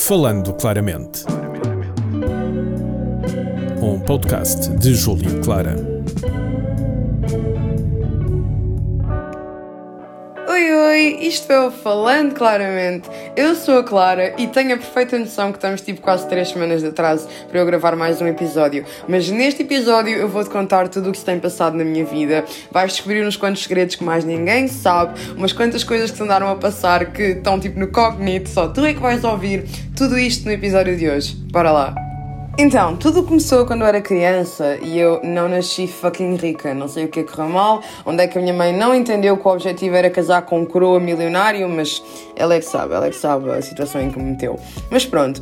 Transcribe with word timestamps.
Falando 0.00 0.54
Claramente. 0.54 1.24
Um 3.82 4.00
podcast 4.00 4.70
de 4.78 4.94
Júlio 4.94 5.42
Clara. 5.42 5.76
Oi, 10.48 10.72
oi, 10.72 11.18
isto 11.20 11.52
é 11.52 11.66
o 11.66 11.70
Falando 11.70 12.34
Claramente. 12.34 13.08
Eu 13.40 13.54
sou 13.54 13.78
a 13.78 13.82
Clara 13.82 14.34
e 14.36 14.46
tenho 14.46 14.74
a 14.74 14.76
perfeita 14.76 15.18
noção 15.18 15.50
que 15.50 15.56
estamos 15.56 15.80
tipo 15.80 16.02
quase 16.02 16.28
3 16.28 16.46
semanas 16.46 16.82
de 16.82 16.88
atraso 16.88 17.26
para 17.48 17.58
eu 17.58 17.64
gravar 17.64 17.96
mais 17.96 18.20
um 18.20 18.26
episódio. 18.26 18.84
Mas 19.08 19.30
neste 19.30 19.62
episódio 19.62 20.14
eu 20.14 20.28
vou-te 20.28 20.50
contar 20.50 20.88
tudo 20.88 21.08
o 21.08 21.12
que 21.12 21.16
se 21.16 21.24
tem 21.24 21.40
passado 21.40 21.74
na 21.74 21.82
minha 21.82 22.04
vida. 22.04 22.44
Vais 22.70 22.92
descobrir 22.92 23.26
uns 23.26 23.38
quantos 23.38 23.62
segredos 23.62 23.94
que 23.94 24.04
mais 24.04 24.26
ninguém 24.26 24.68
sabe, 24.68 25.18
umas 25.34 25.54
quantas 25.54 25.82
coisas 25.82 26.10
que 26.10 26.18
se 26.18 26.22
andaram 26.22 26.50
a 26.50 26.56
passar 26.56 27.14
que 27.14 27.22
estão 27.22 27.58
tipo 27.58 27.80
no 27.80 27.88
cognito, 27.88 28.50
só 28.50 28.68
tu 28.68 28.84
é 28.84 28.92
que 28.92 29.00
vais 29.00 29.24
ouvir 29.24 29.64
tudo 29.96 30.18
isto 30.18 30.44
no 30.44 30.52
episódio 30.52 30.94
de 30.94 31.08
hoje. 31.08 31.34
Bora 31.50 31.72
lá! 31.72 32.09
Então, 32.62 32.94
tudo 32.94 33.22
começou 33.22 33.64
quando 33.64 33.80
eu 33.80 33.86
era 33.86 34.02
criança 34.02 34.76
e 34.82 34.98
eu 34.98 35.18
não 35.24 35.48
nasci 35.48 35.88
fucking 35.88 36.36
rica. 36.36 36.74
Não 36.74 36.88
sei 36.88 37.06
o 37.06 37.08
que 37.08 37.20
é 37.20 37.22
correu 37.22 37.48
mal, 37.48 37.82
onde 38.04 38.22
é 38.22 38.28
que 38.28 38.36
a 38.36 38.40
minha 38.42 38.52
mãe 38.52 38.70
não 38.70 38.94
entendeu 38.94 39.34
que 39.38 39.48
o 39.48 39.50
objetivo 39.50 39.96
era 39.96 40.10
casar 40.10 40.42
com 40.42 40.60
um 40.60 40.66
coroa 40.66 41.00
milionário, 41.00 41.66
mas 41.70 42.02
ela 42.36 42.54
é 42.54 42.58
que 42.58 42.66
sabe, 42.66 42.92
ela 42.92 43.06
é 43.06 43.10
que 43.10 43.16
sabe 43.16 43.50
a 43.50 43.62
situação 43.62 44.02
em 44.02 44.10
que 44.10 44.18
me 44.18 44.32
meteu. 44.32 44.60
Mas 44.90 45.06
pronto, 45.06 45.40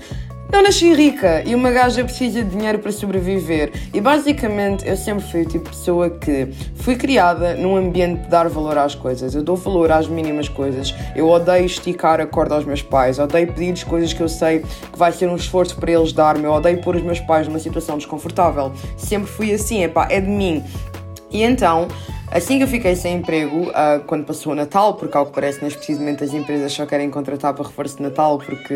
não 0.51 0.62
nasci 0.62 0.95
rica 0.95 1.43
e 1.45 1.55
uma 1.55 1.70
gaja 1.70 2.02
precisa 2.05 2.43
de 2.43 2.51
dinheiro 2.51 2.79
para 2.79 2.91
sobreviver. 2.91 3.70
E 3.93 4.01
basicamente 4.01 4.87
eu 4.87 4.97
sempre 4.97 5.23
fui 5.25 5.43
o 5.43 5.45
tipo 5.45 5.65
de 5.65 5.77
pessoa 5.77 6.09
que 6.09 6.48
fui 6.77 6.97
criada 6.97 7.55
num 7.55 7.77
ambiente 7.77 8.23
de 8.23 8.29
dar 8.29 8.48
valor 8.48 8.79
às 8.79 8.95
coisas. 8.95 9.34
Eu 9.34 9.42
dou 9.42 9.56
valor 9.56 9.92
às 9.92 10.09
mínimas 10.09 10.48
coisas. 10.48 10.95
Eu 11.15 11.29
odeio 11.29 11.66
esticar 11.66 12.20
a 12.20 12.27
corda 12.27 12.55
aos 12.55 12.65
meus 12.65 12.80
pais. 12.80 13.19
Odeio 13.19 13.47
pedir-lhes 13.48 13.84
coisas 13.84 14.12
que 14.12 14.23
eu 14.23 14.29
sei 14.29 14.61
que 14.61 14.98
vai 14.98 15.12
ser 15.12 15.29
um 15.29 15.37
esforço 15.37 15.77
para 15.77 15.92
eles 15.92 16.12
dar-me. 16.12 16.45
Eu 16.45 16.53
odeio 16.53 16.80
pôr 16.80 16.97
os 16.97 17.03
meus 17.03 17.20
pais 17.20 17.47
numa 17.47 17.58
situação 17.58 17.98
desconfortável. 17.98 18.73
Sempre 18.97 19.28
fui 19.28 19.53
assim, 19.53 19.83
epá, 19.84 20.08
é 20.11 20.20
de 20.20 20.28
mim. 20.28 20.64
E 21.30 21.42
então. 21.42 21.89
Assim 22.30 22.58
que 22.58 22.64
eu 22.64 22.69
fiquei 22.69 22.95
sem 22.95 23.17
emprego, 23.17 23.70
uh, 23.70 24.05
quando 24.06 24.27
passou 24.27 24.53
o 24.53 24.55
Natal, 24.55 24.92
porque 24.95 25.17
ao 25.17 25.25
que 25.25 25.33
parece, 25.33 25.62
neste 25.64 25.78
precisamente 25.78 26.23
as 26.23 26.34
empresas 26.34 26.70
só 26.70 26.84
querem 26.84 27.08
contratar 27.08 27.55
para 27.55 27.64
reforço 27.64 27.97
de 27.97 28.03
Natal, 28.03 28.36
porque 28.36 28.75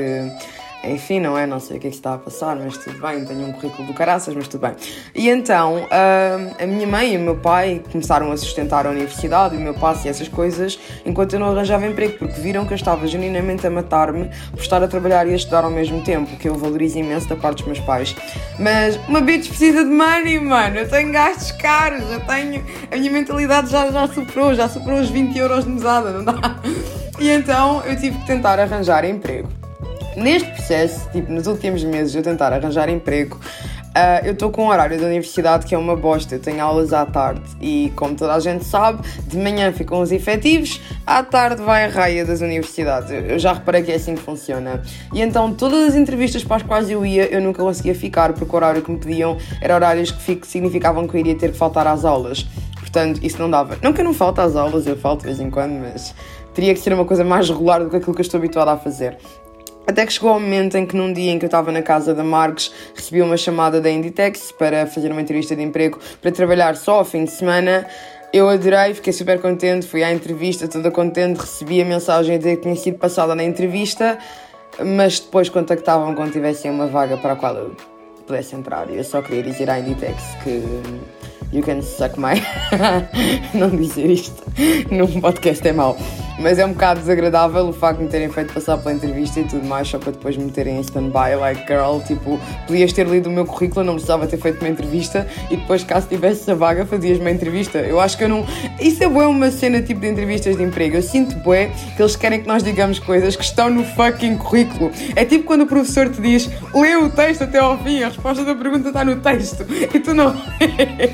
enfim, 0.84 1.20
não 1.20 1.36
é? 1.36 1.46
Não 1.46 1.60
sei 1.60 1.76
o 1.76 1.80
que 1.80 1.86
é 1.86 1.90
que 1.90 1.96
está 1.96 2.14
a 2.14 2.18
passar, 2.18 2.56
mas 2.56 2.76
tudo 2.76 3.00
bem, 3.00 3.24
tenho 3.24 3.46
um 3.46 3.52
currículo 3.52 3.86
do 3.86 3.94
caraças, 3.94 4.34
mas 4.34 4.48
tudo 4.48 4.62
bem. 4.62 4.74
E 5.14 5.28
então, 5.28 5.84
uh, 5.84 6.62
a 6.62 6.66
minha 6.66 6.86
mãe 6.86 7.14
e 7.14 7.16
o 7.16 7.20
meu 7.20 7.36
pai 7.36 7.82
começaram 7.90 8.30
a 8.32 8.36
sustentar 8.36 8.86
a 8.86 8.90
universidade, 8.90 9.56
o 9.56 9.60
meu 9.60 9.74
passe 9.74 10.06
e 10.06 10.10
essas 10.10 10.28
coisas, 10.28 10.78
enquanto 11.06 11.34
eu 11.34 11.40
não 11.40 11.50
arranjava 11.50 11.86
emprego, 11.86 12.18
porque 12.18 12.40
viram 12.40 12.66
que 12.66 12.72
eu 12.72 12.76
estava 12.76 13.06
genuinamente 13.06 13.66
a 13.66 13.70
matar-me 13.70 14.30
por 14.50 14.60
estar 14.60 14.82
a 14.82 14.88
trabalhar 14.88 15.26
e 15.26 15.32
a 15.32 15.36
estudar 15.36 15.64
ao 15.64 15.70
mesmo 15.70 16.02
tempo, 16.02 16.36
que 16.36 16.48
eu 16.48 16.54
valorizo 16.54 16.98
imenso 16.98 17.28
da 17.28 17.36
parte 17.36 17.58
dos 17.58 17.66
meus 17.66 17.80
pais. 17.80 18.14
Mas 18.58 18.96
uma 19.08 19.20
bitch 19.20 19.48
precisa 19.48 19.84
de 19.84 19.90
money, 19.90 20.38
mano, 20.40 20.78
eu 20.78 20.88
tenho 20.88 21.12
gastos 21.12 21.52
caros, 21.52 22.10
eu 22.10 22.20
tenho. 22.20 22.64
A 22.90 22.96
minha 22.96 23.10
mentalidade 23.10 23.70
já, 23.70 23.90
já 23.90 24.08
superou, 24.08 24.54
já 24.54 24.68
superou 24.68 25.00
os 25.00 25.10
20 25.10 25.38
euros 25.38 25.64
de 25.64 25.70
mesada, 25.70 26.10
não 26.10 26.24
dá? 26.24 26.56
E 27.18 27.30
então 27.30 27.82
eu 27.84 27.96
tive 27.96 28.18
que 28.18 28.26
tentar 28.26 28.58
arranjar 28.58 29.04
emprego. 29.04 29.61
Neste 30.16 30.50
processo, 30.50 31.08
tipo, 31.10 31.32
nos 31.32 31.46
últimos 31.46 31.82
meses, 31.84 32.14
eu 32.14 32.22
tentar 32.22 32.52
arranjar 32.52 32.88
emprego, 32.90 33.36
uh, 33.36 34.26
eu 34.26 34.32
estou 34.32 34.50
com 34.50 34.64
um 34.64 34.68
horário 34.68 35.00
da 35.00 35.06
universidade 35.06 35.64
que 35.64 35.74
é 35.74 35.78
uma 35.78 35.96
bosta. 35.96 36.34
Eu 36.34 36.38
tenho 36.38 36.62
aulas 36.62 36.92
à 36.92 37.06
tarde 37.06 37.42
e, 37.60 37.90
como 37.96 38.14
toda 38.14 38.34
a 38.34 38.40
gente 38.40 38.64
sabe, 38.64 39.02
de 39.26 39.38
manhã 39.38 39.72
ficam 39.72 40.00
os 40.00 40.12
efetivos, 40.12 40.80
à 41.06 41.22
tarde 41.22 41.62
vai 41.62 41.86
a 41.86 41.88
raia 41.88 42.26
das 42.26 42.42
universidades. 42.42 43.10
Eu, 43.10 43.38
já 43.38 43.54
reparei 43.54 43.82
que 43.82 43.90
é 43.90 43.94
assim 43.94 44.14
que 44.14 44.20
funciona. 44.20 44.82
E 45.14 45.22
então, 45.22 45.52
todas 45.54 45.88
as 45.88 45.94
entrevistas 45.94 46.44
para 46.44 46.56
as 46.56 46.62
quais 46.62 46.90
eu 46.90 47.06
ia, 47.06 47.24
eu 47.32 47.40
nunca 47.40 47.62
conseguia 47.62 47.94
ficar, 47.94 48.34
porque 48.34 48.52
o 48.52 48.56
horário 48.56 48.82
que 48.82 48.90
me 48.90 48.98
pediam 48.98 49.38
era 49.62 49.74
horários 49.74 50.10
que 50.10 50.46
significavam 50.46 51.08
que 51.08 51.16
eu 51.16 51.20
iria 51.20 51.34
ter 51.34 51.52
que 51.52 51.56
faltar 51.56 51.86
às 51.86 52.04
aulas. 52.04 52.46
Portanto, 52.78 53.20
isso 53.22 53.38
não 53.38 53.48
dava. 53.48 53.78
Não 53.82 53.94
que 53.94 54.02
eu 54.02 54.04
não 54.04 54.12
falte 54.12 54.40
às 54.42 54.54
aulas, 54.54 54.86
eu 54.86 54.96
falto 54.96 55.20
de 55.20 55.28
vez 55.28 55.40
em 55.40 55.48
quando, 55.48 55.72
mas 55.72 56.14
teria 56.52 56.74
que 56.74 56.80
ser 56.80 56.92
uma 56.92 57.06
coisa 57.06 57.24
mais 57.24 57.48
regular 57.48 57.82
do 57.82 57.88
que 57.88 57.96
aquilo 57.96 58.14
que 58.14 58.20
eu 58.20 58.24
estou 58.24 58.36
habituada 58.38 58.72
a 58.72 58.76
fazer. 58.76 59.16
Até 59.86 60.06
que 60.06 60.12
chegou 60.12 60.30
ao 60.30 60.40
momento 60.40 60.76
em 60.76 60.86
que, 60.86 60.96
num 60.96 61.12
dia 61.12 61.32
em 61.32 61.38
que 61.38 61.44
eu 61.44 61.48
estava 61.48 61.72
na 61.72 61.82
casa 61.82 62.14
da 62.14 62.22
Marques, 62.22 62.72
recebi 62.94 63.20
uma 63.20 63.36
chamada 63.36 63.80
da 63.80 63.90
Inditex 63.90 64.52
para 64.52 64.86
fazer 64.86 65.10
uma 65.10 65.20
entrevista 65.20 65.56
de 65.56 65.62
emprego 65.62 65.98
para 66.20 66.30
trabalhar 66.30 66.76
só 66.76 66.98
ao 66.98 67.04
fim 67.04 67.24
de 67.24 67.32
semana. 67.32 67.86
Eu 68.32 68.48
adorei, 68.48 68.94
fiquei 68.94 69.12
super 69.12 69.40
contente, 69.40 69.86
fui 69.86 70.02
à 70.02 70.12
entrevista 70.12 70.66
toda 70.68 70.90
contente, 70.90 71.40
recebi 71.40 71.82
a 71.82 71.84
mensagem 71.84 72.36
a 72.36 72.38
dizer 72.38 72.56
que 72.56 72.62
tinha 72.62 72.76
sido 72.76 72.98
passada 72.98 73.34
na 73.34 73.44
entrevista, 73.44 74.18
mas 74.82 75.20
depois 75.20 75.48
contactavam 75.48 76.14
quando 76.14 76.32
tivessem 76.32 76.70
uma 76.70 76.86
vaga 76.86 77.18
para 77.18 77.34
a 77.34 77.36
qual 77.36 77.54
eu 77.56 77.76
pudesse 78.26 78.54
entrar. 78.54 78.88
Eu 78.88 79.04
só 79.04 79.20
queria 79.20 79.42
dizer 79.42 79.68
à 79.68 79.78
Inditex 79.78 80.22
que 80.42 80.62
you 81.52 81.62
can 81.62 81.82
suck 81.82 82.18
my. 82.18 82.40
Não 83.52 83.68
dizer 83.68 84.08
isto 84.08 84.42
num 84.90 85.20
podcast 85.20 85.66
é 85.66 85.72
mau. 85.72 85.96
Mas 86.42 86.58
é 86.58 86.66
um 86.66 86.72
bocado 86.72 87.00
desagradável 87.00 87.68
o 87.68 87.72
facto 87.72 87.98
de 87.98 88.04
me 88.04 88.10
terem 88.10 88.28
feito 88.28 88.52
passar 88.52 88.76
pela 88.76 88.92
entrevista 88.92 89.38
e 89.38 89.44
tudo 89.44 89.64
mais, 89.64 89.86
só 89.86 89.98
para 89.98 90.10
depois 90.10 90.36
me 90.36 90.44
meterem 90.44 90.76
em 90.76 90.80
stand-by, 90.80 91.36
like 91.38 91.64
girl, 91.66 92.00
tipo, 92.00 92.40
podias 92.66 92.92
ter 92.92 93.06
lido 93.06 93.28
o 93.28 93.32
meu 93.32 93.46
currículo, 93.46 93.84
não 93.84 93.94
precisava 93.94 94.26
ter 94.26 94.38
feito 94.38 94.60
uma 94.60 94.68
entrevista 94.68 95.26
e 95.50 95.56
depois, 95.56 95.84
caso 95.84 96.08
tivesse 96.08 96.50
a 96.50 96.54
vaga, 96.54 96.84
fazias 96.84 97.20
uma 97.20 97.30
entrevista. 97.30 97.78
Eu 97.78 98.00
acho 98.00 98.18
que 98.18 98.24
eu 98.24 98.28
não. 98.28 98.44
Isso 98.80 99.04
é 99.04 99.08
bué 99.08 99.26
uma 99.26 99.52
cena 99.52 99.80
tipo 99.80 100.00
de 100.00 100.08
entrevistas 100.08 100.56
de 100.56 100.62
emprego. 100.64 100.96
Eu 100.96 101.02
sinto 101.02 101.36
bué 101.36 101.70
que 101.96 102.02
eles 102.02 102.16
querem 102.16 102.40
que 102.40 102.48
nós 102.48 102.64
digamos 102.64 102.98
coisas 102.98 103.36
que 103.36 103.44
estão 103.44 103.70
no 103.70 103.84
fucking 103.84 104.36
currículo. 104.36 104.90
É 105.14 105.24
tipo 105.24 105.44
quando 105.44 105.62
o 105.62 105.66
professor 105.66 106.08
te 106.08 106.20
diz, 106.20 106.50
lê 106.74 106.96
o 106.96 107.08
texto 107.08 107.42
até 107.42 107.58
ao 107.58 107.78
fim, 107.84 108.02
a 108.02 108.08
resposta 108.08 108.44
da 108.44 108.54
pergunta 108.54 108.88
está 108.88 109.04
no 109.04 109.16
texto 109.16 109.64
e 109.70 110.00
tu 110.00 110.12
não 110.12 110.34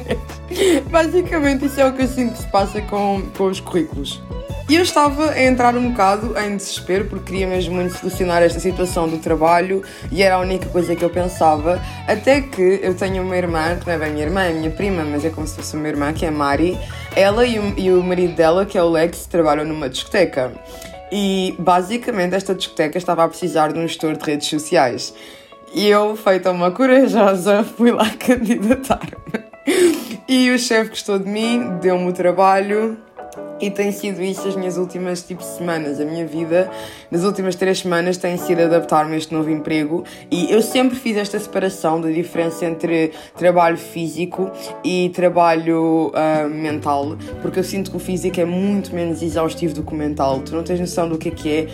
Basicamente, 0.91 1.67
isso 1.67 1.81
é 1.81 1.87
o 1.87 1.93
que 1.93 2.03
eu 2.03 2.09
sinto 2.09 2.33
que 2.33 2.38
se 2.38 2.47
passa 2.47 2.81
com, 2.83 3.22
com 3.37 3.44
os 3.44 3.61
currículos. 3.61 4.22
E 4.69 4.77
eu 4.77 4.83
estava 4.83 5.31
a 5.31 5.43
entrar 5.43 5.75
um 5.75 5.91
bocado 5.93 6.39
em 6.39 6.55
desespero 6.55 7.06
porque 7.06 7.33
queria 7.33 7.47
mesmo 7.47 7.75
muito 7.75 7.97
solucionar 7.97 8.43
esta 8.43 8.61
situação 8.61 9.09
do 9.09 9.17
trabalho 9.17 9.83
e 10.12 10.23
era 10.23 10.34
a 10.34 10.41
única 10.41 10.69
coisa 10.69 10.95
que 10.95 11.03
eu 11.03 11.09
pensava. 11.09 11.81
Até 12.06 12.43
que 12.43 12.79
eu 12.83 12.95
tenho 12.95 13.23
uma 13.23 13.34
irmã, 13.34 13.79
que 13.81 13.87
não 13.87 13.95
é 13.95 13.99
bem 13.99 14.12
minha 14.12 14.27
irmã, 14.27 14.43
é 14.43 14.53
minha 14.53 14.71
prima, 14.71 15.05
mas 15.05 15.25
é 15.25 15.31
como 15.31 15.47
se 15.47 15.56
fosse 15.56 15.75
uma 15.75 15.89
irmã, 15.89 16.12
que 16.12 16.27
é 16.27 16.29
a 16.29 16.31
Mari. 16.31 16.79
Ela 17.17 17.47
e 17.47 17.59
o, 17.59 17.79
e 17.79 17.91
o 17.91 18.03
marido 18.03 18.34
dela, 18.34 18.67
que 18.67 18.77
é 18.77 18.83
o 18.83 18.91
Lex, 18.91 19.25
trabalham 19.25 19.65
numa 19.65 19.89
discoteca. 19.89 20.53
E 21.11 21.56
basicamente 21.59 22.35
esta 22.35 22.55
discoteca 22.55 22.99
estava 22.99 23.25
a 23.25 23.29
precisar 23.29 23.73
de 23.73 23.79
um 23.79 23.89
gestor 23.89 24.19
de 24.19 24.25
redes 24.27 24.49
sociais. 24.49 25.15
E 25.75 25.87
eu, 25.89 26.15
feita 26.15 26.50
uma 26.50 26.71
corajosa, 26.71 27.65
fui 27.75 27.91
lá 27.91 28.11
candidatar-me. 28.21 29.49
E 30.29 30.50
o 30.50 30.59
chefe 30.59 30.91
gostou 30.91 31.19
de 31.19 31.27
mim, 31.27 31.79
deu-me 31.81 32.06
o 32.06 32.12
trabalho 32.12 33.08
e 33.61 33.71
tem 33.71 33.93
sido 33.93 34.23
isso 34.23 34.47
as 34.47 34.57
minhas 34.57 34.77
últimas 34.77 35.23
tipo 35.23 35.43
semanas. 35.43 36.01
A 36.01 36.05
minha 36.05 36.27
vida 36.27 36.71
nas 37.11 37.25
últimas 37.25 37.55
três 37.55 37.81
semanas 37.81 38.17
tem 38.17 38.37
sido 38.37 38.63
adaptar-me 38.63 39.15
a 39.15 39.19
este 39.19 39.33
novo 39.33 39.51
emprego 39.51 40.05
e 40.31 40.51
eu 40.53 40.63
sempre 40.63 40.97
fiz 40.97 41.17
esta 41.17 41.39
separação 41.39 42.01
da 42.01 42.11
diferença 42.11 42.67
entre 42.67 43.13
trabalho 43.37 43.77
físico 43.77 44.51
e 44.85 45.11
trabalho 45.11 46.09
uh, 46.09 46.49
mental, 46.49 47.17
porque 47.43 47.59
eu 47.59 47.65
sinto 47.65 47.91
que 47.91 47.97
o 47.97 48.01
físico 48.01 48.41
é 48.41 48.45
muito 48.45 48.95
menos 48.95 49.23
exaustivo 49.23 49.75
do 49.75 49.83
que 49.83 49.93
o 49.93 49.97
mental. 49.97 50.41
Tu 50.41 50.55
não 50.55 50.63
tens 50.63 50.81
noção 50.81 51.09
do 51.09 51.19
que 51.19 51.29
é 51.29 51.33
que 51.33 51.51
é 51.51 51.67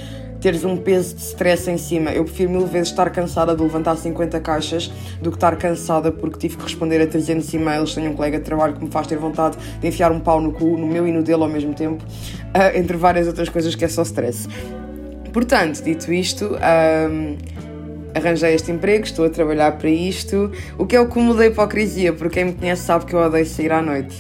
teres 0.44 0.62
um 0.62 0.76
peso 0.76 1.14
de 1.14 1.22
stress 1.22 1.70
em 1.70 1.78
cima. 1.78 2.10
Eu 2.10 2.22
prefiro 2.22 2.50
mil 2.50 2.66
vezes 2.66 2.90
estar 2.90 3.08
cansada 3.08 3.56
de 3.56 3.62
levantar 3.62 3.96
50 3.96 4.38
caixas 4.40 4.92
do 5.22 5.30
que 5.30 5.38
estar 5.38 5.56
cansada 5.56 6.12
porque 6.12 6.38
tive 6.38 6.58
que 6.58 6.64
responder 6.64 7.00
a 7.00 7.06
300 7.06 7.50
e-mails. 7.54 7.94
Tenho 7.94 8.10
um 8.10 8.14
colega 8.14 8.38
de 8.38 8.44
trabalho 8.44 8.74
que 8.74 8.84
me 8.84 8.90
faz 8.90 9.06
ter 9.06 9.16
vontade 9.16 9.56
de 9.80 9.88
enfiar 9.88 10.12
um 10.12 10.20
pau 10.20 10.42
no 10.42 10.52
cu, 10.52 10.76
no 10.76 10.86
meu 10.86 11.08
e 11.08 11.12
no 11.12 11.22
dele 11.22 11.42
ao 11.42 11.48
mesmo 11.48 11.72
tempo, 11.72 12.04
uh, 12.04 12.76
entre 12.76 12.94
várias 12.94 13.26
outras 13.26 13.48
coisas 13.48 13.74
que 13.74 13.86
é 13.86 13.88
só 13.88 14.02
stress. 14.02 14.46
Portanto, 15.32 15.82
dito 15.82 16.12
isto, 16.12 16.50
um, 16.54 17.38
arranjei 18.14 18.54
este 18.54 18.70
emprego, 18.70 19.04
estou 19.04 19.24
a 19.24 19.30
trabalhar 19.30 19.72
para 19.78 19.88
isto, 19.88 20.52
o 20.76 20.84
que 20.84 20.94
é 20.94 21.00
o 21.00 21.08
cúmulo 21.08 21.38
da 21.38 21.46
hipocrisia, 21.46 22.12
porque 22.12 22.34
quem 22.34 22.44
me 22.44 22.52
conhece 22.52 22.82
sabe 22.82 23.06
que 23.06 23.14
eu 23.14 23.18
odeio 23.18 23.46
sair 23.46 23.72
à 23.72 23.80
noite 23.80 24.14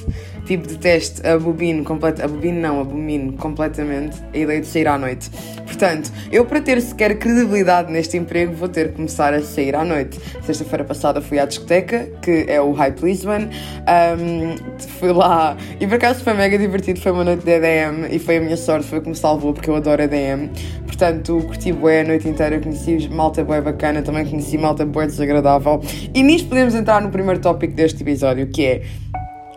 tipo 0.44 0.66
de 0.66 0.76
teste, 0.76 1.26
abobino, 1.26 1.84
complet, 1.84 2.20
abobino 2.22 2.60
não, 2.60 2.80
abomino 2.80 3.32
completamente 3.34 4.22
a 4.32 4.36
ideia 4.36 4.60
de 4.60 4.66
sair 4.66 4.88
à 4.88 4.98
noite. 4.98 5.30
Portanto, 5.64 6.12
eu 6.30 6.44
para 6.44 6.60
ter 6.60 6.80
sequer 6.80 7.18
credibilidade 7.18 7.90
neste 7.90 8.16
emprego 8.16 8.52
vou 8.54 8.68
ter 8.68 8.88
que 8.88 8.96
começar 8.96 9.32
a 9.34 9.42
sair 9.42 9.74
à 9.74 9.84
noite. 9.84 10.20
Sexta-feira 10.42 10.84
passada 10.84 11.20
fui 11.20 11.38
à 11.38 11.46
discoteca, 11.46 12.08
que 12.22 12.44
é 12.48 12.60
o 12.60 12.72
Hype 12.72 13.00
Lisbon, 13.02 13.48
um, 13.48 14.78
fui 14.98 15.12
lá 15.12 15.56
e 15.80 15.86
por 15.86 15.94
acaso 15.94 16.22
foi 16.22 16.34
mega 16.34 16.58
divertido, 16.58 17.00
foi 17.00 17.12
uma 17.12 17.24
noite 17.24 17.44
de 17.44 17.50
EDM 17.50 18.06
e 18.10 18.18
foi 18.18 18.36
a 18.36 18.40
minha 18.40 18.56
sorte, 18.56 18.86
foi 18.86 18.98
o 18.98 19.02
que 19.02 19.08
me 19.08 19.16
salvou 19.16 19.52
porque 19.52 19.70
eu 19.70 19.76
adoro 19.76 20.02
EDM. 20.02 20.50
Portanto, 20.86 21.42
curti 21.46 21.72
bué 21.72 22.02
a 22.02 22.04
noite 22.04 22.28
inteira, 22.28 22.60
conheci 22.60 23.08
malta 23.08 23.42
bué 23.42 23.60
bacana, 23.60 24.00
também 24.00 24.24
conheci 24.24 24.56
malta 24.56 24.86
bué 24.86 25.06
desagradável. 25.06 25.80
E 26.14 26.22
nisto 26.22 26.48
podemos 26.48 26.74
entrar 26.74 27.00
no 27.02 27.10
primeiro 27.10 27.40
tópico 27.40 27.74
deste 27.74 28.02
episódio, 28.02 28.46
que 28.46 28.64
é 28.64 28.82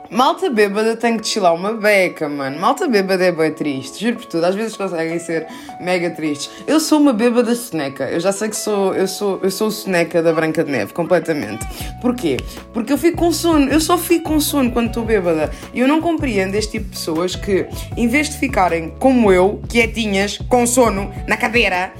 Malta 0.09 0.49
bêbada 0.49 0.95
tem 0.95 1.17
que 1.17 1.23
desfilar 1.23 1.53
uma 1.53 1.73
beca, 1.73 2.29
mano. 2.29 2.59
Malta 2.59 2.87
bêbada 2.87 3.25
é 3.25 3.31
bem 3.31 3.51
triste, 3.51 4.05
juro 4.05 4.17
por 4.17 4.25
tudo. 4.25 4.45
Às 4.45 4.55
vezes 4.55 4.77
conseguem 4.77 5.19
ser 5.19 5.47
mega 5.81 6.09
tristes. 6.09 6.49
Eu 6.65 6.79
sou 6.79 6.99
uma 6.99 7.11
bêbada 7.11 7.53
soneca. 7.53 8.09
Eu 8.09 8.19
já 8.19 8.31
sei 8.31 8.49
que 8.49 8.55
sou, 8.55 8.93
eu 8.95 9.07
sou, 9.07 9.39
eu 9.43 9.51
sou 9.51 9.69
soneca 9.69 10.21
da 10.23 10.31
Branca 10.31 10.63
de 10.63 10.71
Neve, 10.71 10.93
completamente. 10.93 11.65
Porquê? 12.01 12.37
Porque 12.73 12.93
eu 12.93 12.97
fico 12.97 13.17
com 13.17 13.31
sono. 13.31 13.69
Eu 13.69 13.81
só 13.81 13.97
fico 13.97 14.29
com 14.29 14.39
sono 14.39 14.71
quando 14.71 14.87
estou 14.87 15.03
bêbada. 15.03 15.51
E 15.73 15.79
eu 15.81 15.87
não 15.87 15.99
compreendo 15.99 16.55
este 16.55 16.73
tipo 16.73 16.85
de 16.85 16.91
pessoas 16.91 17.35
que, 17.35 17.67
em 17.97 18.07
vez 18.07 18.29
de 18.29 18.37
ficarem 18.37 18.93
como 18.99 19.31
eu, 19.31 19.61
quietinhas, 19.67 20.39
com 20.47 20.65
sono, 20.65 21.11
na 21.27 21.35
cadeira, 21.35 21.91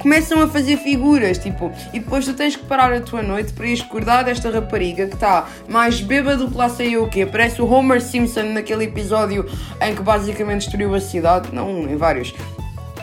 começam 0.00 0.40
a 0.42 0.48
fazer 0.48 0.76
figuras, 0.78 1.38
tipo, 1.38 1.72
e 1.92 2.00
depois 2.00 2.24
tu 2.24 2.34
tens 2.34 2.56
que 2.56 2.64
parar 2.64 2.92
a 2.92 3.00
tua 3.00 3.22
noite 3.22 3.52
para 3.52 3.66
ir 3.66 3.80
acordar 3.80 4.24
desta 4.24 4.50
rapariga 4.50 5.06
que 5.06 5.14
está 5.14 5.46
mais 5.68 6.00
bêbado 6.00 6.50
que 6.50 6.56
lá 6.56 6.68
sei 6.68 6.96
o 6.96 7.08
quê, 7.08 7.24
parece 7.26 7.60
o 7.62 7.66
Homer 7.66 8.00
Simpson 8.00 8.52
naquele 8.52 8.84
episódio 8.84 9.46
em 9.80 9.94
que 9.94 10.02
basicamente 10.02 10.62
destruiu 10.62 10.94
a 10.94 11.00
cidade, 11.00 11.48
não 11.52 11.70
um, 11.70 11.88
em 11.88 11.96
vários, 11.96 12.34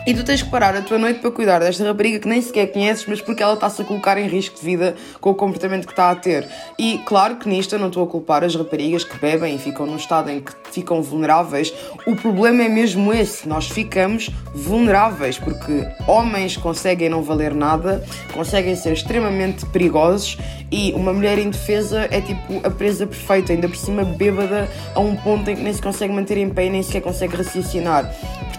e 0.06 0.14
tu 0.14 0.24
tens 0.24 0.42
que 0.42 0.50
parar 0.50 0.76
a 0.76 0.82
tua 0.82 0.98
noite 0.98 1.20
para 1.20 1.30
cuidar 1.30 1.60
desta 1.60 1.84
rapariga 1.84 2.18
que 2.18 2.28
nem 2.28 2.42
sequer 2.42 2.72
conheces, 2.72 3.04
mas 3.06 3.20
porque 3.20 3.42
ela 3.42 3.54
está-se 3.54 3.82
a 3.82 3.84
colocar 3.84 4.18
em 4.18 4.26
risco 4.26 4.58
de 4.58 4.64
vida 4.64 4.96
com 5.20 5.30
o 5.30 5.34
comportamento 5.34 5.86
que 5.86 5.92
está 5.92 6.10
a 6.10 6.14
ter. 6.14 6.48
E 6.78 6.98
claro 7.06 7.36
que 7.36 7.48
nisto 7.48 7.74
eu 7.74 7.78
não 7.78 7.88
estou 7.88 8.04
a 8.04 8.06
culpar 8.06 8.42
as 8.42 8.54
raparigas 8.54 9.04
que 9.04 9.16
bebem 9.18 9.54
e 9.54 9.58
ficam 9.58 9.86
num 9.86 9.96
estado 9.96 10.30
em 10.30 10.40
que 10.40 10.52
ficam 10.72 11.00
vulneráveis. 11.02 11.72
O 12.06 12.16
problema 12.16 12.62
é 12.62 12.68
mesmo 12.68 13.12
esse: 13.12 13.48
nós 13.48 13.68
ficamos 13.68 14.30
vulneráveis 14.54 15.38
porque 15.38 15.86
homens 16.06 16.56
conseguem 16.56 17.08
não 17.08 17.22
valer 17.22 17.54
nada, 17.54 18.04
conseguem 18.32 18.74
ser 18.74 18.92
extremamente 18.92 19.64
perigosos 19.66 20.36
e 20.70 20.92
uma 20.94 21.12
mulher 21.12 21.38
indefesa 21.38 22.08
é 22.10 22.20
tipo 22.20 22.66
a 22.66 22.70
presa 22.70 23.06
perfeita, 23.06 23.52
ainda 23.52 23.68
por 23.68 23.76
cima 23.76 24.04
bêbada 24.04 24.68
a 24.94 25.00
um 25.00 25.14
ponto 25.16 25.48
em 25.50 25.56
que 25.56 25.62
nem 25.62 25.72
se 25.72 25.82
consegue 25.82 26.12
manter 26.12 26.38
em 26.38 26.48
pé 26.48 26.66
e 26.66 26.70
nem 26.70 26.82
sequer 26.82 27.02
consegue 27.02 27.36
raciocinar. 27.36 28.10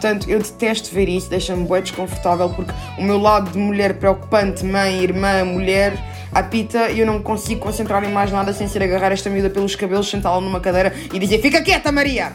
Portanto, 0.04 0.30
eu 0.30 0.38
detesto 0.38 0.94
ver 0.94 1.08
isso, 1.08 1.30
deixa-me 1.30 1.66
bem 1.66 1.82
desconfortável 1.82 2.50
porque 2.50 2.74
o 2.98 3.04
meu 3.04 3.18
lado 3.18 3.52
de 3.52 3.58
mulher 3.58 3.94
preocupante, 3.94 4.66
mãe, 4.66 5.02
irmã, 5.02 5.46
mulher, 5.46 5.94
apita 6.34 6.92
e 6.92 7.00
eu 7.00 7.06
não 7.06 7.22
consigo 7.22 7.62
concentrar 7.62 8.04
em 8.04 8.12
mais 8.12 8.30
nada 8.30 8.52
sem 8.52 8.68
ser 8.68 8.84
agarrar 8.84 9.14
esta 9.14 9.30
miúda 9.30 9.50
pelos 9.50 9.78
cabelos, 9.78 10.10
sentá-la 10.10 10.42
numa 10.42 10.60
cadeira 10.60 10.94
e 11.14 11.18
dizer: 11.18 11.40
Fica 11.42 11.62
quieta, 11.62 11.90
Maria! 11.90 12.34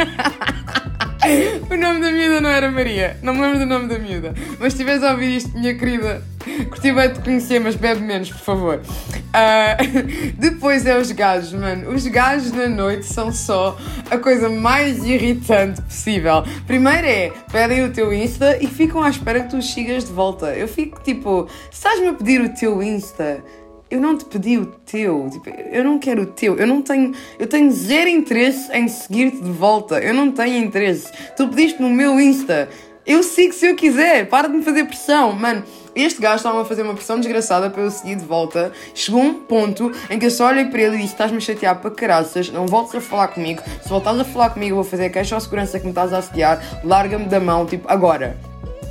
o 1.68 1.76
nome 1.76 2.00
da 2.00 2.10
miúda 2.10 2.40
não 2.40 2.48
era 2.48 2.70
Maria, 2.70 3.18
não 3.22 3.34
me 3.34 3.42
lembro 3.42 3.58
do 3.58 3.66
nome 3.66 3.86
da 3.86 3.98
miúda. 3.98 4.32
Mas 4.58 4.72
se 4.72 4.78
estiveres 4.78 5.02
a 5.02 5.10
ouvir 5.10 5.36
isto, 5.36 5.50
minha 5.58 5.74
querida, 5.74 6.22
curti 6.68 6.92
bem 6.92 7.12
te 7.12 7.20
conhecer, 7.20 7.60
mas 7.60 7.74
bebe 7.74 8.00
menos, 8.00 8.30
por 8.30 8.40
favor. 8.40 8.80
Uh, 8.80 10.32
depois 10.38 10.86
é 10.86 10.98
os 10.98 11.10
gajos, 11.12 11.52
mano. 11.52 11.90
Os 11.90 12.06
gajos 12.06 12.52
na 12.52 12.68
noite 12.68 13.06
são 13.06 13.32
só 13.32 13.76
a 14.10 14.18
coisa 14.18 14.48
mais 14.48 15.04
irritante 15.04 15.82
possível. 15.82 16.44
Primeiro 16.66 17.06
é, 17.06 17.32
pedem 17.50 17.84
o 17.84 17.92
teu 17.92 18.12
Insta 18.12 18.58
e 18.62 18.66
ficam 18.66 19.02
à 19.02 19.10
espera 19.10 19.40
que 19.40 19.50
tu 19.50 19.60
sigas 19.62 20.04
de 20.04 20.12
volta. 20.12 20.54
Eu 20.54 20.68
fico 20.68 21.00
tipo, 21.02 21.48
estás-me 21.70 22.08
a 22.08 22.14
pedir 22.14 22.40
o 22.40 22.48
teu 22.48 22.82
Insta 22.82 23.42
eu 23.88 24.00
não 24.00 24.18
te 24.18 24.24
pedi 24.24 24.58
o 24.58 24.66
teu, 24.66 25.28
tipo, 25.30 25.48
eu 25.48 25.84
não 25.84 25.98
quero 25.98 26.22
o 26.22 26.26
teu, 26.26 26.56
eu 26.56 26.66
não 26.66 26.82
tenho, 26.82 27.12
eu 27.38 27.46
tenho 27.46 27.70
zero 27.70 28.10
interesse 28.10 28.70
em 28.72 28.88
seguir-te 28.88 29.40
de 29.40 29.50
volta, 29.50 30.00
eu 30.00 30.12
não 30.12 30.32
tenho 30.32 30.64
interesse. 30.64 31.10
Tu 31.36 31.48
pediste 31.48 31.80
no 31.80 31.88
meu 31.88 32.20
Insta, 32.20 32.68
eu 33.06 33.22
sigo 33.22 33.52
se 33.52 33.66
eu 33.66 33.76
quiser, 33.76 34.28
para 34.28 34.48
de 34.48 34.56
me 34.56 34.62
fazer 34.62 34.84
pressão, 34.84 35.32
mano. 35.32 35.62
Este 35.96 36.20
gajo 36.20 36.36
estava 36.36 36.60
a 36.60 36.64
fazer 36.66 36.82
uma 36.82 36.92
pressão 36.92 37.18
desgraçada 37.18 37.70
para 37.70 37.80
eu 37.80 37.90
seguir 37.90 38.16
de 38.16 38.24
volta. 38.26 38.70
Chegou 38.94 39.22
um 39.22 39.32
ponto 39.32 39.90
em 40.10 40.18
que 40.18 40.26
eu 40.26 40.30
só 40.30 40.48
olhei 40.48 40.66
para 40.66 40.82
ele 40.82 40.96
e 40.96 40.98
disse: 40.98 41.14
Estás-me 41.14 41.38
a 41.38 41.40
chatear 41.40 41.80
para 41.80 41.90
caraças, 41.90 42.50
não 42.50 42.66
voltes 42.66 42.94
a 42.94 43.00
falar 43.00 43.28
comigo. 43.28 43.62
Se 43.82 43.88
voltares 43.88 44.20
a 44.20 44.24
falar 44.24 44.50
comigo, 44.50 44.72
eu 44.72 44.82
vou 44.82 44.84
fazer 44.84 45.08
queixa 45.08 45.34
à 45.34 45.40
segurança 45.40 45.78
que 45.78 45.86
me 45.86 45.92
estás 45.92 46.12
a 46.12 46.18
assediar. 46.18 46.60
Larga-me 46.84 47.24
da 47.24 47.40
mão, 47.40 47.64
tipo, 47.64 47.88
agora. 47.88 48.36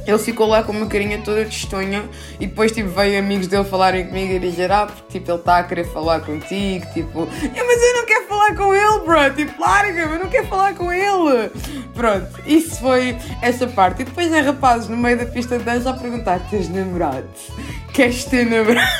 Ele 0.06 0.20
ficou 0.20 0.48
lá 0.48 0.64
com 0.64 0.72
uma 0.72 0.86
carinha 0.88 1.22
toda 1.24 1.46
tristonha 1.46 2.04
e 2.40 2.48
depois 2.48 2.72
tipo, 2.72 2.90
veio 2.90 3.20
amigos 3.20 3.48
dele 3.48 3.64
falarem 3.64 4.08
comigo 4.08 4.34
e 4.34 4.40
dizer 4.40 4.72
ah, 4.72 4.86
porque 4.86 5.20
tipo, 5.20 5.32
ele 5.32 5.40
está 5.40 5.60
a 5.60 5.64
querer 5.64 5.86
falar 5.86 6.22
contigo, 6.22 6.86
tipo, 6.94 7.24
é, 7.24 7.64
mas 7.64 7.82
eu 7.82 7.94
não 7.96 8.06
quero 8.06 8.28
falar 8.28 8.56
com 8.56 8.74
ele, 8.74 9.00
bro, 9.00 9.36
tipo, 9.36 9.62
larga-me, 9.62 10.14
eu 10.14 10.20
não 10.20 10.30
quero 10.30 10.48
falar 10.48 10.74
com 10.76 10.92
ele. 10.92 11.50
Pronto, 11.94 12.28
isso 12.46 12.80
foi 12.80 13.18
essa 13.42 13.68
parte. 13.68 14.02
E 14.02 14.06
depois 14.06 14.32
é 14.32 14.42
rapazes 14.42 14.90
no 14.90 14.98
meio 14.98 15.18
da 15.18 15.26
pista 15.26 15.58
de 15.58 15.64
dança 15.64 15.90
a 15.90 15.94
perguntar: 15.94 16.40
tens 16.50 16.70
namorado? 16.70 17.28
Queres 17.94 18.26
ter 18.26 18.46
namorado? 18.46 18.92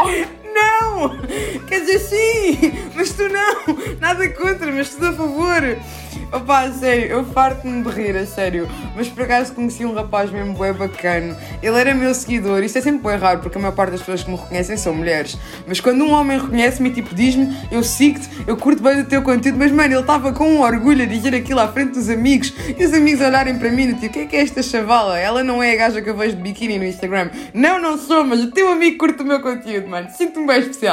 não! 0.54 0.89
Quer 1.66 1.80
dizer, 1.80 1.98
sim, 1.98 2.72
mas 2.94 3.12
tu 3.12 3.28
não, 3.28 3.76
nada 4.00 4.28
contra, 4.30 4.70
mas 4.72 4.90
tudo 4.90 5.06
a 5.06 5.12
favor. 5.12 5.62
Opa, 6.32 6.70
sério, 6.70 7.06
eu 7.06 7.24
farto-me 7.24 7.82
de 7.82 7.88
rir, 7.88 8.16
a 8.16 8.24
sério. 8.24 8.68
Mas 8.94 9.08
por 9.08 9.24
acaso 9.24 9.52
conheci 9.52 9.84
um 9.84 9.92
rapaz 9.92 10.30
mesmo 10.30 10.56
bem 10.56 10.72
bacana. 10.72 11.36
Ele 11.60 11.76
era 11.76 11.92
meu 11.92 12.14
seguidor. 12.14 12.62
Isto 12.62 12.78
é 12.78 12.82
sempre 12.82 13.10
bem 13.10 13.18
raro, 13.18 13.40
porque 13.40 13.58
a 13.58 13.60
maior 13.60 13.74
parte 13.74 13.92
das 13.92 14.00
pessoas 14.00 14.22
que 14.22 14.30
me 14.30 14.36
reconhecem 14.36 14.76
são 14.76 14.94
mulheres. 14.94 15.36
Mas 15.66 15.80
quando 15.80 16.04
um 16.04 16.12
homem 16.12 16.38
reconhece-me 16.38 16.90
e 16.90 16.92
tipo 16.92 17.16
diz-me, 17.16 17.56
eu 17.72 17.82
sigo-te, 17.82 18.28
eu 18.46 18.56
curto 18.56 18.80
bem 18.80 19.00
o 19.00 19.04
teu 19.06 19.22
conteúdo, 19.22 19.58
mas 19.58 19.72
mano, 19.72 19.92
ele 19.92 20.00
estava 20.00 20.32
com 20.32 20.46
um 20.46 20.62
orgulho 20.62 21.02
a 21.02 21.06
dizer 21.06 21.34
aquilo 21.34 21.58
à 21.58 21.66
frente 21.66 21.94
dos 21.94 22.08
amigos. 22.08 22.52
E 22.78 22.84
os 22.84 22.94
amigos 22.94 23.20
olharem 23.20 23.58
para 23.58 23.70
mim 23.70 23.88
e 23.88 23.94
tipo, 23.94 24.06
o 24.06 24.10
que 24.10 24.18
é 24.20 24.26
que 24.26 24.36
é 24.36 24.42
esta 24.42 24.62
chavala? 24.62 25.18
Ela 25.18 25.42
não 25.42 25.60
é 25.60 25.72
a 25.72 25.76
gaja 25.76 26.00
que 26.00 26.08
eu 26.08 26.16
vejo 26.16 26.36
de 26.36 26.42
biquíni 26.42 26.78
no 26.78 26.84
Instagram. 26.84 27.30
Não, 27.52 27.80
não 27.80 27.98
sou, 27.98 28.22
mas 28.24 28.40
o 28.40 28.52
teu 28.52 28.70
amigo 28.70 28.98
curte 28.98 29.20
o 29.22 29.26
meu 29.26 29.40
conteúdo, 29.40 29.88
mano. 29.88 30.08
Sinto-me 30.16 30.46
bem 30.46 30.60
especial. 30.60 30.89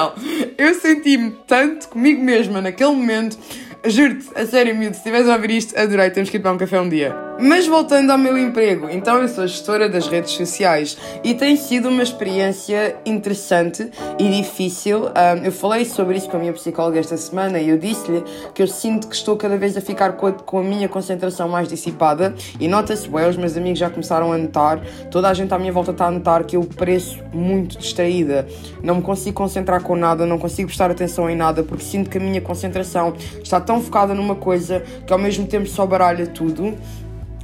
Eu 0.58 0.74
senti-me 0.76 1.32
tanto 1.46 1.90
comigo 1.90 2.22
mesma 2.22 2.62
naquele 2.62 2.92
momento 2.92 3.38
Juro-te, 3.85 4.27
a 4.35 4.45
sério, 4.45 4.75
miúdo, 4.75 4.94
se 4.94 5.00
estiveres 5.00 5.29
a 5.29 5.35
ouvir 5.35 5.51
isto, 5.51 5.77
adorei, 5.77 6.09
temos 6.09 6.29
que 6.29 6.38
ir 6.38 6.39
para 6.39 6.51
um 6.51 6.57
café 6.57 6.79
um 6.81 6.89
dia. 6.89 7.27
Mas 7.39 7.68
voltando 7.68 8.09
ao 8.09 8.18
meu 8.18 8.35
emprego, 8.35 8.89
então 8.89 9.21
eu 9.21 9.27
sou 9.27 9.45
gestora 9.45 9.88
das 9.88 10.07
redes 10.07 10.31
sociais 10.31 10.97
e 11.24 11.35
tem 11.35 11.56
sido 11.56 11.88
uma 11.88 12.01
experiência 12.01 12.95
interessante 13.06 13.91
e 14.18 14.27
difícil. 14.41 15.03
Um, 15.06 15.45
eu 15.45 15.51
falei 15.51 15.85
sobre 15.85 16.18
isso 16.18 16.27
com 16.27 16.38
a 16.38 16.39
minha 16.39 16.53
psicóloga 16.53 17.00
esta 17.00 17.15
semana 17.15 17.59
e 17.59 17.69
eu 17.69 17.77
disse-lhe 17.77 18.24
que 18.56 18.63
eu 18.63 18.68
sinto 18.68 19.07
que 19.07 19.15
estou 19.15 19.38
cada 19.38 19.56
vez 19.56 19.77
a 19.77 19.81
ficar 19.81 20.13
com 20.13 20.25
a, 20.25 20.31
com 20.31 20.57
a 20.57 20.63
minha 20.63 20.89
concentração 20.89 21.47
mais 21.47 21.68
dissipada 21.68 22.33
e 22.59 22.68
nota-se 22.68 23.07
bem, 23.07 23.29
os 23.29 23.38
meus 23.38 23.56
amigos 23.56 23.77
já 23.77 23.89
começaram 23.91 24.33
a 24.33 24.38
notar, 24.38 24.79
toda 25.12 25.29
a 25.29 25.33
gente 25.35 25.53
à 25.53 25.59
minha 25.59 25.71
volta 25.71 25.91
está 25.91 26.07
a 26.07 26.12
notar 26.12 26.44
que 26.44 26.57
eu 26.57 26.63
pareço 26.63 27.19
muito 27.31 27.77
distraída, 27.77 28.47
não 28.81 28.95
me 28.95 29.01
consigo 29.03 29.38
concentrar 29.38 29.83
com 29.83 29.95
nada, 29.95 30.25
não 30.25 30.39
consigo 30.39 30.69
prestar 30.69 30.89
atenção 30.89 31.29
em 31.29 31.35
nada 31.35 31.62
porque 31.62 31.83
sinto 31.83 32.09
que 32.09 32.18
a 32.18 32.21
minha 32.21 32.41
concentração 32.41 33.13
está 33.44 33.59
tão 33.68 33.81
focada 33.81 34.16
numa 34.16 34.34
coisa 34.34 34.81
que 35.06 35.12
ao 35.12 35.19
mesmo 35.19 35.46
tempo 35.46 35.68
só 35.68 35.86
baralha 35.86 36.25
tudo 36.25 36.74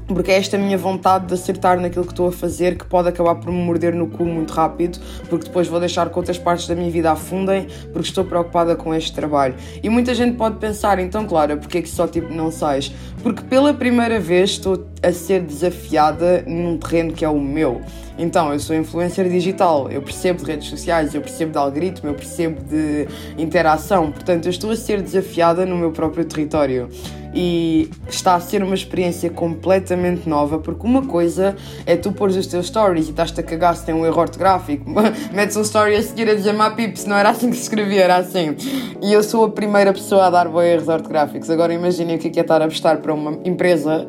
porque 0.07 0.31
é 0.31 0.35
esta 0.35 0.57
minha 0.57 0.77
vontade 0.77 1.27
de 1.27 1.33
acertar 1.33 1.79
naquilo 1.79 2.05
que 2.05 2.11
estou 2.11 2.27
a 2.27 2.31
fazer 2.31 2.77
que 2.77 2.85
pode 2.85 3.09
acabar 3.09 3.35
por 3.35 3.51
me 3.51 3.63
morder 3.63 3.95
no 3.95 4.07
cu 4.07 4.25
muito 4.25 4.51
rápido, 4.51 4.99
porque 5.29 5.45
depois 5.45 5.67
vou 5.67 5.79
deixar 5.79 6.09
que 6.09 6.17
outras 6.17 6.37
partes 6.37 6.67
da 6.67 6.75
minha 6.75 6.91
vida 6.91 7.11
afundem, 7.11 7.67
porque 7.91 8.09
estou 8.09 8.25
preocupada 8.25 8.75
com 8.75 8.93
este 8.93 9.13
trabalho. 9.13 9.55
E 9.81 9.89
muita 9.89 10.13
gente 10.13 10.35
pode 10.35 10.57
pensar, 10.57 10.99
então, 10.99 11.25
Clara, 11.25 11.55
porque 11.55 11.77
é 11.77 11.81
que 11.81 11.89
só 11.89 12.05
tipo 12.05 12.33
não 12.33 12.51
sais? 12.51 12.91
Porque 13.21 13.43
pela 13.43 13.73
primeira 13.73 14.19
vez 14.19 14.51
estou 14.51 14.85
a 15.01 15.11
ser 15.11 15.41
desafiada 15.41 16.43
num 16.45 16.77
terreno 16.77 17.13
que 17.13 17.23
é 17.23 17.29
o 17.29 17.39
meu. 17.39 17.81
Então, 18.17 18.53
eu 18.53 18.59
sou 18.59 18.75
influencer 18.75 19.27
digital, 19.27 19.89
eu 19.89 20.01
percebo 20.01 20.43
de 20.43 20.51
redes 20.51 20.69
sociais, 20.69 21.15
eu 21.15 21.21
percebo 21.21 21.51
de 21.51 21.57
algoritmo, 21.57 22.09
eu 22.09 22.13
percebo 22.13 22.61
de 22.63 23.07
interação, 23.37 24.11
portanto, 24.11 24.45
eu 24.45 24.51
estou 24.51 24.71
a 24.71 24.75
ser 24.75 25.01
desafiada 25.01 25.65
no 25.65 25.75
meu 25.75 25.91
próprio 25.91 26.23
território 26.25 26.89
e 27.33 27.89
está 28.07 28.35
a 28.35 28.39
ser 28.39 28.61
uma 28.63 28.75
experiência 28.75 29.29
completamente 29.29 30.29
nova, 30.29 30.59
porque 30.59 30.85
uma 30.85 31.05
coisa 31.05 31.55
é 31.85 31.95
tu 31.95 32.11
pôres 32.11 32.35
os 32.35 32.45
teus 32.45 32.67
stories 32.67 33.07
e 33.07 33.09
estás-te 33.09 33.39
a 33.39 33.43
cagar 33.43 33.75
se 33.75 33.85
tem 33.85 33.95
um 33.95 34.05
erro 34.05 34.21
ortográfico, 34.21 34.85
metes 35.33 35.57
um 35.57 35.61
story 35.61 35.95
a 35.95 36.01
seguir 36.01 36.29
a 36.29 36.35
dizer 36.35 36.53
pips, 36.75 37.05
não 37.05 37.15
era 37.15 37.29
assim 37.29 37.49
que 37.49 37.55
se 37.55 37.63
escrevia, 37.63 38.03
era 38.03 38.17
assim. 38.17 38.55
E 39.01 39.11
eu 39.11 39.23
sou 39.23 39.45
a 39.45 39.49
primeira 39.49 39.91
pessoa 39.91 40.27
a 40.27 40.29
dar 40.29 40.47
erros 40.63 40.87
ortográficos. 40.87 41.49
Agora 41.49 41.73
imaginem 41.73 42.15
o 42.15 42.19
que 42.19 42.27
é, 42.27 42.39
é 42.39 42.41
estar 42.41 42.61
a 42.61 42.67
prestar 42.67 42.97
para 42.97 43.13
uma 43.13 43.39
empresa 43.43 44.07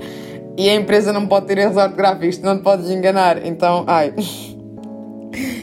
e 0.56 0.68
a 0.68 0.74
empresa 0.74 1.12
não 1.12 1.26
pode 1.26 1.46
ter 1.46 1.58
erros 1.58 1.76
ortográficos, 1.76 2.38
não 2.38 2.56
te 2.56 2.62
podes 2.62 2.88
enganar. 2.90 3.44
Então, 3.44 3.84
ai. 3.86 4.14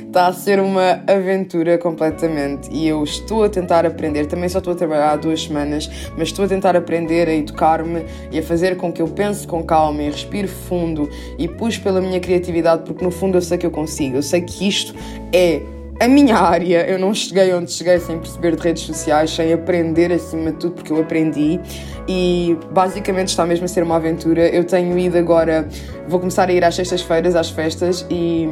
Está 0.06 0.28
a 0.28 0.34
ser 0.34 0.60
uma 0.60 1.02
aventura 1.08 1.78
completamente 1.78 2.70
e 2.72 2.88
eu 2.88 3.02
estou 3.04 3.44
a 3.44 3.50
tentar 3.50 3.86
aprender. 3.86 4.26
Também 4.26 4.50
só 4.50 4.58
estou 4.58 4.74
a 4.74 4.76
trabalhar 4.76 5.12
há 5.12 5.16
duas 5.16 5.44
semanas, 5.44 5.90
mas 6.18 6.28
estou 6.28 6.44
a 6.44 6.48
tentar 6.48 6.76
aprender 6.76 7.30
a 7.30 7.34
educar-me 7.34 8.06
e 8.32 8.40
a 8.40 8.44
fazer 8.44 8.76
com 8.76 8.92
que 8.92 9.02
eu 9.02 9.08
pense 9.08 9.48
com 9.48 9.64
calma 9.64 10.04
e 10.04 10.10
respire 10.10 10.48
fundo 10.48 11.10
e 11.38 11.48
puxe 11.48 11.80
pela 11.80 12.02
minha 12.02 12.20
criatividade, 12.20 12.84
porque 12.84 13.04
no 13.04 13.12
fundo 13.12 13.38
eu 13.38 13.42
sei 13.42 13.58
que 13.58 13.66
eu 13.66 13.72
consigo. 13.72 14.18
Eu 14.18 14.24
sei 14.24 14.42
que 14.42 14.68
isto 14.68 14.94
é 15.32 15.62
a 16.02 16.08
minha 16.08 16.36
área, 16.36 16.84
eu 16.90 16.98
não 16.98 17.14
cheguei 17.14 17.54
onde 17.54 17.72
cheguei 17.72 18.00
sem 18.00 18.18
perceber 18.18 18.56
de 18.56 18.64
redes 18.64 18.82
sociais, 18.82 19.30
sem 19.30 19.54
aprender 19.54 20.12
acima 20.12 20.52
de 20.52 20.58
tudo, 20.58 20.74
porque 20.74 20.92
eu 20.92 21.00
aprendi 21.00 21.60
e 22.08 22.58
basicamente 22.72 23.28
está 23.28 23.46
mesmo 23.46 23.66
a 23.66 23.68
ser 23.68 23.84
uma 23.84 23.98
aventura. 23.98 24.50
Eu 24.50 24.64
tenho 24.64 24.98
ido 24.98 25.16
agora, 25.16 25.70
vou 26.08 26.20
começar 26.20 26.50
a 26.50 26.52
ir 26.52 26.64
às 26.64 26.74
sextas-feiras 26.74 27.36
às 27.36 27.52
festas 27.52 28.04
e 28.10 28.50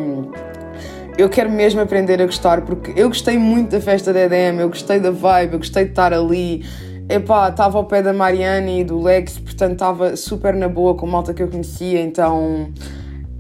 eu 1.18 1.28
quero 1.28 1.50
mesmo 1.50 1.82
aprender 1.82 2.22
a 2.22 2.26
gostar, 2.28 2.62
porque 2.62 2.94
eu 2.96 3.08
gostei 3.08 3.40
muito 3.40 3.72
da 3.72 3.82
festa 3.82 4.14
da 4.14 4.20
EDM, 4.20 4.60
eu 4.60 4.70
gostei 4.70 5.00
da 5.00 5.10
vibe, 5.10 5.54
eu 5.54 5.60
gostei 5.60 5.86
de 5.86 5.90
estar 5.90 6.14
ali. 6.14 6.64
Epá, 7.10 7.50
estava 7.50 7.80
ao 7.80 7.86
pé 7.86 8.04
da 8.04 8.14
Mariane 8.14 8.82
e 8.82 8.84
do 8.84 9.02
Lex, 9.02 9.40
portanto 9.40 9.72
estava 9.72 10.16
super 10.16 10.54
na 10.54 10.70
boa 10.70 10.94
com 10.94 11.08
malta 11.08 11.34
que 11.34 11.42
eu 11.42 11.48
conhecia, 11.48 12.00
então 12.00 12.70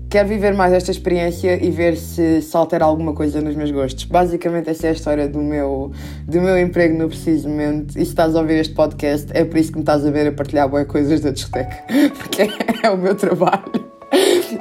quero 0.09 0.27
viver 0.27 0.53
mais 0.53 0.73
esta 0.73 0.91
experiência 0.91 1.63
e 1.63 1.69
ver 1.69 1.95
se, 1.95 2.41
se 2.41 2.57
altera 2.57 2.85
alguma 2.85 3.13
coisa 3.13 3.39
nos 3.41 3.55
meus 3.55 3.71
gostos. 3.71 4.05
Basicamente, 4.05 4.69
essa 4.69 4.87
é 4.87 4.89
a 4.89 4.93
história 4.93 5.27
do 5.27 5.39
meu, 5.39 5.91
do 6.27 6.41
meu 6.41 6.57
emprego 6.57 6.97
no 6.97 7.07
preciso 7.07 7.47
momento. 7.47 7.91
E 7.91 8.03
se 8.05 8.11
estás 8.11 8.35
a 8.35 8.39
ouvir 8.39 8.55
este 8.55 8.73
podcast, 8.73 9.29
é 9.33 9.45
por 9.45 9.57
isso 9.57 9.71
que 9.71 9.77
me 9.77 9.83
estás 9.83 10.05
a 10.05 10.11
ver 10.11 10.27
a 10.27 10.31
partilhar 10.31 10.67
boas 10.67 10.87
coisas 10.87 11.21
da 11.21 11.29
discoteca, 11.29 11.83
porque 12.17 12.49
é 12.83 12.89
o 12.89 12.97
meu 12.97 13.15
trabalho. 13.15 13.89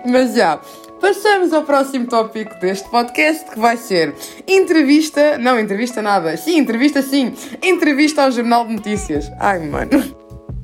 Mas 0.06 0.34
já, 0.34 0.60
Passamos 1.00 1.52
ao 1.52 1.62
próximo 1.62 2.08
tópico 2.08 2.58
deste 2.60 2.88
podcast, 2.90 3.52
que 3.52 3.58
vai 3.58 3.76
ser 3.76 4.14
entrevista. 4.48 5.38
Não, 5.38 5.58
entrevista 5.58 6.02
nada. 6.02 6.36
Sim, 6.36 6.58
entrevista 6.58 7.02
sim. 7.02 7.32
Entrevista 7.62 8.24
ao 8.24 8.32
Jornal 8.32 8.66
de 8.66 8.74
Notícias. 8.74 9.30
Ai, 9.38 9.60
mano. 9.60 10.17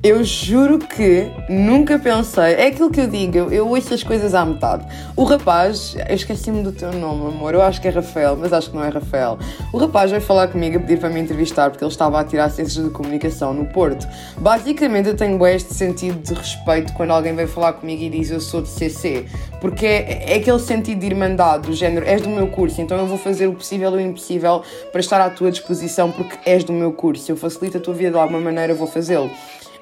Eu 0.05 0.23
juro 0.23 0.79
que 0.79 1.31
nunca 1.49 1.99
pensei. 1.99 2.53
É 2.57 2.67
aquilo 2.67 2.91
que 2.91 3.01
eu 3.01 3.07
digo, 3.07 3.39
eu, 3.39 3.51
eu 3.51 3.67
ouço 3.67 3.95
as 3.95 4.03
coisas 4.03 4.35
à 4.35 4.45
metade. 4.45 4.85
O 5.17 5.25
rapaz, 5.25 5.97
eu 6.07 6.15
esqueci-me 6.15 6.63
do 6.63 6.73
teu 6.73 6.93
nome, 6.93 7.35
amor. 7.35 7.55
Eu 7.55 7.63
acho 7.63 7.81
que 7.81 7.89
é 7.89 7.91
Rafael, 7.91 8.37
mas 8.37 8.53
acho 8.53 8.69
que 8.69 8.77
não 8.77 8.85
é 8.85 8.91
Rafael. 8.91 9.39
O 9.73 9.79
rapaz 9.79 10.11
veio 10.11 10.21
falar 10.21 10.49
comigo 10.49 10.77
a 10.77 10.81
pedir 10.81 10.99
para 10.99 11.09
me 11.09 11.21
entrevistar 11.21 11.71
porque 11.71 11.83
ele 11.83 11.91
estava 11.91 12.21
a 12.21 12.25
tirar 12.25 12.51
ciências 12.51 12.85
de 12.85 12.91
comunicação 12.91 13.55
no 13.55 13.65
Porto. 13.65 14.07
Basicamente, 14.37 15.09
eu 15.09 15.17
tenho 15.17 15.47
este 15.47 15.73
sentido 15.73 16.19
de 16.19 16.35
respeito 16.35 16.93
quando 16.93 17.13
alguém 17.13 17.35
vem 17.35 17.47
falar 17.47 17.73
comigo 17.73 18.03
e 18.03 18.11
diz 18.11 18.31
eu 18.31 18.43
sou 18.43 18.61
de 18.61 18.69
CC. 18.69 19.25
Porque 19.59 19.87
é, 19.87 20.35
é 20.35 20.37
aquele 20.37 20.59
sentido 20.59 20.99
de 20.99 21.07
irmandade, 21.07 21.67
do 21.67 21.73
género, 21.73 22.05
és 22.05 22.21
do 22.21 22.29
meu 22.29 22.49
curso, 22.49 22.83
então 22.83 22.99
eu 22.99 23.07
vou 23.07 23.17
fazer 23.17 23.47
o 23.47 23.55
possível 23.55 23.99
e 23.99 24.03
o 24.05 24.07
impossível 24.07 24.61
para 24.93 25.01
estar 25.01 25.19
à 25.23 25.31
tua 25.31 25.51
disposição 25.51 26.11
porque 26.11 26.37
és 26.45 26.63
do 26.63 26.75
meu 26.75 26.93
curso. 26.93 27.25
Se 27.25 27.33
eu 27.33 27.37
facilito 27.39 27.79
a 27.79 27.81
tua 27.81 27.95
vida 27.95 28.11
de 28.11 28.19
alguma 28.19 28.39
maneira, 28.39 28.75
vou 28.75 28.87
fazê-lo. 28.87 29.31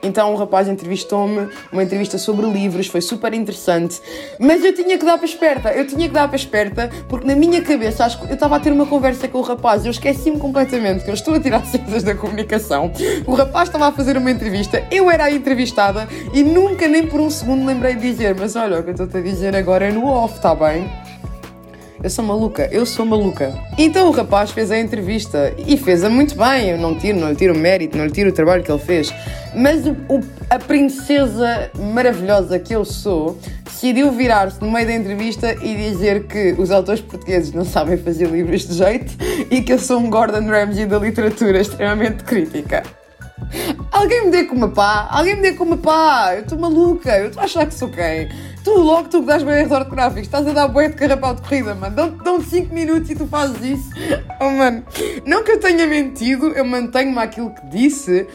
Então 0.03 0.33
o 0.33 0.37
rapaz 0.37 0.69
entrevistou-me, 0.69 1.49
uma 1.71 1.83
entrevista 1.83 2.19
sobre 2.19 2.47
livros, 2.47 2.89
foi 2.89 3.01
super 3.01 3.33
interessante. 3.33 4.01
Mas 4.39 4.65
eu 4.65 4.75
tinha 4.75 4.99
que 4.99 5.05
dar 5.05 5.17
para 5.17 5.27
esperta, 5.27 5.73
eu 5.73 5.87
tinha 5.87 6.09
que 6.09 6.15
dar 6.15 6.27
para 6.27 6.37
esperta, 6.37 6.91
porque 7.09 7.27
na 7.27 7.37
minha 7.37 7.63
cabeça, 7.63 8.05
acho 8.05 8.19
que 8.19 8.27
eu 8.27 8.35
estava 8.35 8.57
a 8.57 8.61
ter 8.61 8.73
uma 8.73 8.87
conversa 8.87 9.29
com 9.29 9.39
o 9.39 9.43
rapaz, 9.43 9.85
eu 9.85 9.91
esqueci-me 9.91 10.39
completamente 10.39 11.05
que 11.05 11.11
eu 11.11 11.15
estou 11.15 11.35
a 11.35 11.41
tirar 11.41 11.65
ciências 11.67 12.03
da 12.03 12.15
comunicação. 12.15 12.93
O 13.27 13.35
rapaz 13.35 13.69
estava 13.69 13.89
a 13.89 13.93
fazer 13.93 14.17
uma 14.17 14.31
entrevista, 14.31 14.83
eu 14.91 15.11
era 15.11 15.25
a 15.25 15.31
entrevistada 15.31 16.09
e 16.35 16.43
nunca 16.43 16.89
nem 16.89 17.07
por 17.07 17.21
um 17.21 17.31
segundo 17.31 17.65
lembrei 17.65 17.95
de 17.95 18.01
dizer, 18.01 18.35
mas 18.35 18.57
olha, 18.57 18.81
o 18.81 18.83
que 18.83 18.91
eu 18.91 18.93
estou-te 18.93 19.17
a 19.17 19.21
dizer 19.21 19.55
agora 19.55 19.87
é 19.87 19.93
no 19.93 20.07
off, 20.07 20.35
está 20.37 20.55
bem? 20.55 21.02
Eu 22.03 22.11
sou 22.11 22.25
maluca, 22.25 22.69
eu 22.73 22.85
sou 22.85 23.07
maluca. 23.07 23.55
Então 23.79 24.09
o 24.09 24.11
rapaz 24.11 24.51
fez 24.51 24.73
a 24.73 24.79
entrevista 24.79 25.55
e 25.57 25.77
fez-a 25.77 26.11
muito 26.11 26.37
bem. 26.37 26.71
Eu 26.71 26.79
não 26.79 26.99
tiro, 26.99 27.21
não 27.21 27.31
lhe 27.31 27.37
tiro 27.37 27.55
o 27.55 27.59
mérito, 27.59 27.97
não 27.97 28.07
lhe 28.07 28.11
tiro 28.11 28.31
o 28.31 28.33
trabalho 28.33 28.65
que 28.65 28.73
ele 28.73 28.81
fez. 28.81 29.15
Mas 29.55 29.87
o, 29.87 29.93
o, 30.09 30.21
a 30.51 30.59
princesa 30.59 31.71
maravilhosa 31.79 32.59
que 32.59 32.75
eu 32.75 32.85
sou 32.85 33.39
decidiu 33.65 34.11
virar-se 34.11 34.61
no 34.61 34.69
meio 34.69 34.85
da 34.85 34.95
entrevista 34.95 35.55
e 35.63 35.77
dizer 35.77 36.27
que 36.27 36.57
os 36.59 36.73
autores 36.73 37.01
portugueses 37.01 37.53
não 37.53 37.65
sabem 37.65 37.97
fazer 37.97 38.27
livros 38.29 38.67
de 38.67 38.75
jeito 38.75 39.15
e 39.49 39.63
que 39.63 39.73
eu 39.73 39.79
sou 39.79 40.01
um 40.01 40.11
Gordon 40.11 40.49
Ramsay 40.49 40.87
da 40.87 40.99
literatura 40.99 41.61
extremamente 41.61 42.25
crítica. 42.25 42.83
Alguém 43.93 44.25
me 44.25 44.31
dê 44.33 44.45
com 44.45 44.57
uma 44.57 44.69
pá, 44.69 45.07
alguém 45.11 45.37
me 45.37 45.43
dê 45.43 45.53
com 45.53 45.63
uma 45.63 45.77
pá, 45.77 46.33
eu 46.35 46.43
estou 46.43 46.59
maluca, 46.59 47.17
eu 47.19 47.29
estou 47.29 47.41
a 47.41 47.45
achar 47.45 47.67
que 47.67 47.75
sou 47.75 47.89
quem? 47.89 48.29
Tu 48.65 48.71
logo, 48.71 49.09
tu 49.09 49.21
que 49.21 49.27
dás 49.27 49.43
bem 49.43 49.61
erros 49.61 49.73
ortográficos, 49.73 50.23
estás 50.23 50.47
a 50.47 50.53
dar 50.53 50.69
boé 50.69 50.89
de 50.89 50.95
carrapau 50.95 51.35
de 51.35 51.43
corrida, 51.43 51.75
mano. 51.75 51.97
Dão-te 52.23 52.45
5 52.45 52.73
minutos 52.73 53.11
e 53.11 53.17
tu 53.17 53.27
fazes 53.27 53.61
isso. 53.61 53.91
Oh, 54.41 54.51
mano. 54.51 54.85
Não 55.27 55.43
que 55.43 55.53
eu 55.53 55.61
tenha 55.61 55.87
mentido, 55.87 56.49
eu 56.49 56.65
mantenho-me 56.65 57.19
aquilo 57.19 57.51
que 57.51 57.67
disse, 57.67 58.27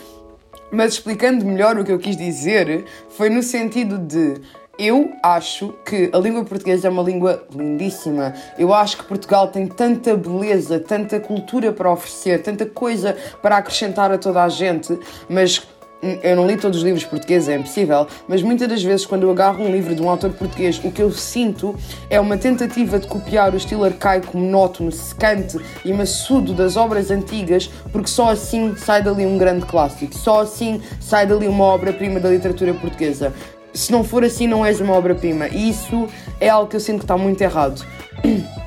mas 0.69 0.93
explicando 0.93 1.45
melhor 1.45 1.77
o 1.77 1.85
que 1.85 1.91
eu 1.91 1.99
quis 1.99 2.17
dizer, 2.17 2.83
foi 3.09 3.29
no 3.29 3.41
sentido 3.41 3.97
de 3.97 4.41
eu 4.77 5.11
acho 5.23 5.73
que 5.85 6.09
a 6.13 6.17
língua 6.17 6.43
portuguesa 6.43 6.87
é 6.87 6.91
uma 6.91 7.01
língua 7.01 7.43
lindíssima. 7.55 8.33
Eu 8.59 8.73
acho 8.73 8.97
que 8.97 9.05
Portugal 9.05 9.47
tem 9.47 9.65
tanta 9.65 10.15
beleza, 10.15 10.79
tanta 10.79 11.19
cultura 11.19 11.71
para 11.71 11.91
oferecer, 11.91 12.43
tanta 12.43 12.65
coisa 12.65 13.15
para 13.41 13.57
acrescentar 13.57 14.11
a 14.11 14.17
toda 14.17 14.43
a 14.43 14.49
gente, 14.49 14.99
mas 15.29 15.65
eu 16.01 16.35
não 16.35 16.45
li 16.45 16.57
todos 16.57 16.79
os 16.79 16.83
livros 16.83 17.03
portugueses, 17.03 17.49
é 17.49 17.55
impossível, 17.55 18.07
mas 18.27 18.43
muitas 18.43 18.67
das 18.67 18.83
vezes 18.83 19.05
quando 19.05 19.23
eu 19.23 19.31
agarro 19.31 19.63
um 19.63 19.71
livro 19.71 19.95
de 19.95 20.01
um 20.01 20.09
autor 20.09 20.31
português, 20.31 20.79
o 20.83 20.91
que 20.91 21.01
eu 21.01 21.11
sinto 21.11 21.75
é 22.09 22.19
uma 22.19 22.37
tentativa 22.37 22.99
de 22.99 23.07
copiar 23.07 23.53
o 23.53 23.57
estilo 23.57 23.83
arcaico, 23.83 24.37
monótono, 24.37 24.91
secante 24.91 25.57
e 25.83 25.91
maçudo 25.91 26.53
das 26.53 26.77
obras 26.77 27.09
antigas, 27.09 27.69
porque 27.91 28.09
só 28.09 28.29
assim 28.29 28.75
sai 28.75 29.01
dali 29.01 29.25
um 29.25 29.37
grande 29.37 29.65
clássico, 29.65 30.15
só 30.15 30.41
assim 30.41 30.81
sai 30.99 31.25
dali 31.25 31.47
uma 31.47 31.63
obra-prima 31.63 32.19
da 32.19 32.29
literatura 32.29 32.73
portuguesa. 32.73 33.33
Se 33.73 33.91
não 33.91 34.03
for 34.03 34.23
assim, 34.23 34.47
não 34.47 34.65
és 34.65 34.79
uma 34.79 34.93
obra-prima. 34.93 35.47
E 35.49 35.69
isso 35.69 36.07
é 36.39 36.49
algo 36.49 36.67
que 36.67 36.75
eu 36.75 36.79
sinto 36.79 36.99
que 36.99 37.03
está 37.03 37.15
muito 37.15 37.41
errado. 37.41 37.85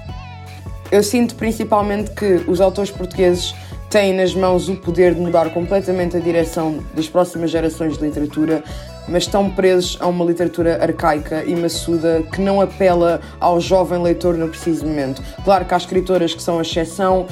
Eu 0.92 1.04
sinto 1.04 1.36
principalmente 1.36 2.10
que 2.10 2.42
os 2.48 2.60
autores 2.60 2.90
portugueses 2.90 3.54
têm 3.90 4.14
nas 4.14 4.32
mãos 4.36 4.68
o 4.68 4.76
poder 4.76 5.14
de 5.14 5.20
mudar 5.20 5.50
completamente 5.50 6.16
a 6.16 6.20
direção 6.20 6.78
das 6.94 7.08
próximas 7.08 7.50
gerações 7.50 7.98
de 7.98 8.04
literatura, 8.04 8.62
mas 9.08 9.24
estão 9.24 9.50
presos 9.50 9.98
a 10.00 10.06
uma 10.06 10.24
literatura 10.24 10.80
arcaica 10.80 11.42
e 11.44 11.56
maçuda 11.56 12.22
que 12.32 12.40
não 12.40 12.60
apela 12.60 13.20
ao 13.40 13.60
jovem 13.60 14.00
leitor 14.00 14.36
no 14.36 14.48
preciso 14.48 14.86
momento. 14.86 15.20
Claro 15.44 15.64
que 15.64 15.74
há 15.74 15.76
escritoras 15.76 16.32
que 16.32 16.42
são 16.42 16.60
a 16.60 16.62
exceção. 16.62 17.26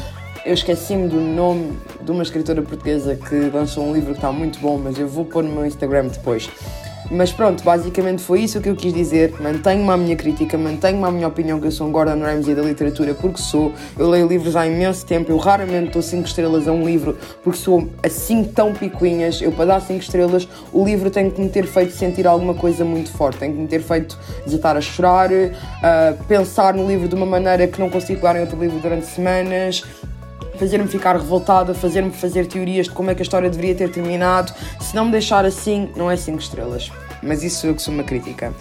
Eu 0.45 0.55
esqueci-me 0.55 1.07
do 1.09 1.21
nome 1.21 1.79
de 2.01 2.11
uma 2.11 2.25
escritora 2.25 2.61
portuguesa 2.61 3.15
que 3.15 3.37
lançou 3.55 3.85
um 3.85 3.95
livro 3.95 4.11
que 4.11 4.19
está 4.19 4.33
muito 4.33 4.59
bom, 4.59 4.77
mas 4.83 4.99
eu 4.99 5.07
vou 5.07 5.25
pôr 5.25 5.45
no 5.45 5.53
meu 5.53 5.65
Instagram 5.65 6.09
depois. 6.09 6.51
Mas 7.11 7.33
pronto, 7.33 7.65
basicamente 7.65 8.23
foi 8.23 8.43
isso 8.43 8.61
que 8.61 8.69
eu 8.69 8.77
quis 8.77 8.93
dizer. 8.93 9.35
Mantenho-me 9.41 9.91
a 9.91 9.97
minha 9.97 10.15
crítica, 10.15 10.59
mantenho-me 10.59 11.05
a 11.05 11.11
minha 11.11 11.27
opinião 11.27 11.59
que 11.59 11.67
eu 11.67 11.71
sou 11.71 11.87
um 11.87 11.93
Gordon 11.93 12.21
Ramsay 12.21 12.55
da 12.55 12.63
literatura 12.63 13.15
porque 13.15 13.41
sou. 13.41 13.73
Eu 13.99 14.11
leio 14.11 14.27
livros 14.27 14.55
há 14.57 14.67
imenso 14.67 15.07
tempo, 15.07 15.33
eu 15.33 15.39
raramente 15.39 15.93
dou 15.93 16.03
5 16.03 16.27
estrelas 16.27 16.69
a 16.69 16.73
um 16.73 16.85
livro 16.85 17.17
porque 17.43 17.59
sou 17.59 17.89
assim 18.03 18.45
tão 18.45 18.75
picuinhas. 18.75 19.41
Eu, 19.41 19.53
para 19.53 19.65
dar 19.65 19.81
5 19.81 20.01
estrelas, 20.01 20.47
o 20.73 20.85
livro 20.85 21.11
tem 21.11 21.31
que 21.31 21.41
me 21.41 21.49
ter 21.49 21.67
feito 21.67 21.93
sentir 21.93 22.27
alguma 22.27 22.55
coisa 22.55 22.85
muito 22.85 23.11
forte, 23.11 23.39
tem 23.39 23.53
que 23.53 23.59
me 23.59 23.67
ter 23.67 23.81
feito 23.81 24.19
desatar 24.45 24.77
a 24.77 24.81
chorar, 24.81 25.31
uh, 25.31 26.25
pensar 26.27 26.75
no 26.75 26.87
livro 26.87 27.09
de 27.09 27.15
uma 27.15 27.27
maneira 27.27 27.67
que 27.67 27.81
não 27.81 27.89
consigo 27.89 28.21
pegar 28.21 28.37
em 28.37 28.41
outro 28.41 28.61
livro 28.61 28.79
durante 28.81 29.07
semanas, 29.07 29.83
fazer-me 30.59 30.89
ficar 30.89 31.17
revoltada, 31.17 31.73
fazer-me 31.73 32.11
fazer 32.11 32.47
teorias 32.47 32.87
de 32.87 32.93
como 32.93 33.11
é 33.11 33.15
que 33.15 33.23
a 33.23 33.25
história 33.25 33.49
deveria 33.49 33.75
ter 33.75 33.91
terminado. 33.91 34.53
Se 34.81 34.95
não 34.95 35.07
me 35.07 35.13
deixar 35.13 35.45
assim, 35.45 35.91
não 35.97 36.11
é 36.11 36.17
5 36.17 36.39
estrelas. 36.39 36.91
Mas 37.23 37.43
isso 37.43 37.67
eu 37.67 37.75
que 37.75 37.83
sou 37.83 37.95
uma 37.95 38.03
crítica. 38.03 38.53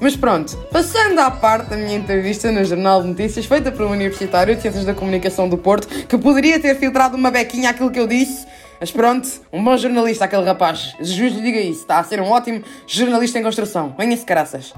Mas 0.00 0.16
pronto, 0.16 0.56
passando 0.72 1.20
à 1.20 1.30
parte 1.30 1.70
da 1.70 1.76
minha 1.76 1.94
entrevista 1.94 2.50
no 2.50 2.64
Jornal 2.64 3.02
de 3.02 3.08
Notícias, 3.08 3.46
feita 3.46 3.70
por 3.70 3.86
um 3.86 3.90
universitário 3.92 4.56
de 4.56 4.60
Ciências 4.60 4.84
da 4.84 4.94
Comunicação 4.94 5.48
do 5.48 5.56
Porto, 5.56 5.86
que 5.86 6.18
poderia 6.18 6.58
ter 6.58 6.74
filtrado 6.76 7.16
uma 7.16 7.30
bequinha 7.30 7.70
aquilo 7.70 7.88
que 7.88 8.00
eu 8.00 8.08
disse, 8.08 8.44
mas 8.80 8.90
pronto, 8.90 9.28
um 9.52 9.62
bom 9.62 9.76
jornalista, 9.76 10.24
aquele 10.24 10.44
rapaz. 10.44 10.96
Jesus 11.00 11.34
lhe 11.34 11.40
diga 11.40 11.60
isso, 11.60 11.82
está 11.82 12.00
a 12.00 12.04
ser 12.04 12.20
um 12.20 12.28
ótimo 12.30 12.64
jornalista 12.84 13.38
em 13.38 13.44
construção. 13.44 13.94
Venha-se 13.96 14.26
caraças. 14.26 14.74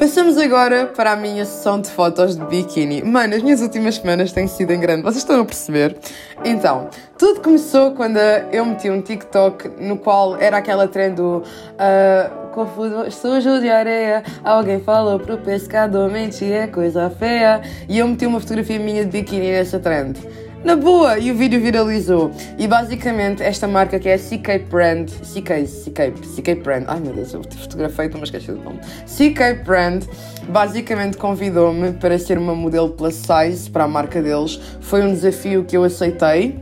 Passamos 0.00 0.38
agora 0.38 0.86
para 0.86 1.12
a 1.12 1.16
minha 1.16 1.44
sessão 1.44 1.78
de 1.78 1.90
fotos 1.90 2.34
de 2.34 2.42
biquíni. 2.46 3.02
Mano, 3.02 3.34
as 3.34 3.42
minhas 3.42 3.60
últimas 3.60 3.96
semanas 3.96 4.32
têm 4.32 4.46
sido 4.46 4.70
em 4.70 4.80
grande, 4.80 5.02
vocês 5.02 5.18
estão 5.18 5.42
a 5.42 5.44
perceber? 5.44 5.94
Então, 6.42 6.88
tudo 7.18 7.42
começou 7.42 7.90
quando 7.90 8.16
eu 8.16 8.64
meti 8.64 8.88
um 8.88 9.02
TikTok 9.02 9.68
no 9.78 9.98
qual 9.98 10.38
era 10.38 10.56
aquela 10.56 10.88
trend 10.88 11.16
do 11.16 11.42
uh, 11.42 12.48
confuso, 12.50 13.10
sujo 13.10 13.60
de 13.60 13.68
areia. 13.68 14.24
Alguém 14.42 14.80
falou 14.80 15.20
pro 15.20 15.36
pescador, 15.36 16.10
mentir 16.10 16.50
é 16.50 16.66
coisa 16.66 17.10
feia. 17.10 17.60
E 17.86 17.98
eu 17.98 18.08
meti 18.08 18.24
uma 18.24 18.40
fotografia 18.40 18.78
minha 18.78 19.04
de 19.04 19.10
biquíni 19.10 19.50
nessa 19.52 19.78
trend. 19.78 20.18
Na 20.62 20.76
boa! 20.76 21.18
E 21.18 21.32
o 21.32 21.34
vídeo 21.34 21.58
viralizou. 21.58 22.30
E 22.58 22.66
basicamente 22.68 23.42
esta 23.42 23.66
marca 23.66 23.98
que 23.98 24.08
é 24.08 24.18
CK 24.18 24.66
Brand, 24.68 25.08
CK, 25.08 25.64
CK, 25.64 26.12
CK 26.36 26.62
Brand, 26.62 26.84
ai 26.86 27.00
meu 27.00 27.14
Deus, 27.14 27.32
eu 27.32 27.42
fotografei, 27.42 28.06
estou-me 28.06 28.24
a 28.24 28.26
esquecer 28.26 28.54
do 28.54 28.62
nome. 28.62 28.78
CK 29.06 29.64
Brand 29.64 30.04
basicamente 30.48 31.16
convidou-me 31.16 31.94
para 31.94 32.18
ser 32.18 32.36
uma 32.36 32.54
modelo 32.54 32.90
plus 32.90 33.14
size 33.14 33.70
para 33.70 33.84
a 33.84 33.88
marca 33.88 34.20
deles. 34.20 34.60
Foi 34.82 35.02
um 35.02 35.14
desafio 35.14 35.64
que 35.64 35.74
eu 35.74 35.82
aceitei, 35.82 36.58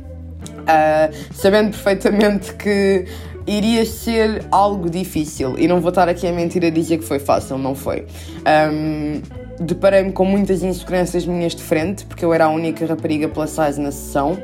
uh, 0.60 1.34
sabendo 1.34 1.70
perfeitamente 1.70 2.54
que 2.54 3.04
iria 3.48 3.84
ser 3.84 4.46
algo 4.52 4.88
difícil. 4.88 5.58
E 5.58 5.66
não 5.66 5.80
vou 5.80 5.88
estar 5.88 6.08
aqui 6.08 6.24
a 6.26 6.32
mentir 6.32 6.64
a 6.64 6.70
dizer 6.70 6.98
que 6.98 7.04
foi 7.04 7.18
fácil, 7.18 7.58
não 7.58 7.74
foi. 7.74 8.06
Um, 8.46 9.47
deparei-me 9.60 10.12
com 10.12 10.24
muitas 10.24 10.62
inseguranças 10.62 11.26
minhas 11.26 11.54
de 11.54 11.62
frente, 11.62 12.04
porque 12.06 12.24
eu 12.24 12.32
era 12.32 12.46
a 12.46 12.48
única 12.48 12.86
rapariga 12.86 13.28
plus 13.28 13.50
size 13.50 13.80
na 13.80 13.90
sessão. 13.90 14.38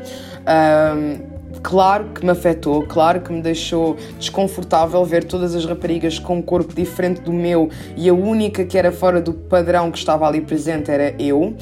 Um, 0.46 1.34
claro 1.62 2.06
que 2.14 2.24
me 2.24 2.32
afetou, 2.32 2.82
claro 2.82 3.20
que 3.20 3.32
me 3.32 3.40
deixou 3.40 3.96
desconfortável 4.18 5.04
ver 5.04 5.24
todas 5.24 5.54
as 5.54 5.64
raparigas 5.64 6.18
com 6.18 6.36
um 6.36 6.42
corpo 6.42 6.74
diferente 6.74 7.20
do 7.20 7.32
meu 7.32 7.70
e 7.96 8.08
a 8.08 8.14
única 8.14 8.64
que 8.64 8.76
era 8.76 8.92
fora 8.92 9.20
do 9.20 9.32
padrão 9.32 9.90
que 9.90 9.98
estava 9.98 10.26
ali 10.26 10.40
presente 10.40 10.90
era 10.90 11.14
eu. 11.18 11.54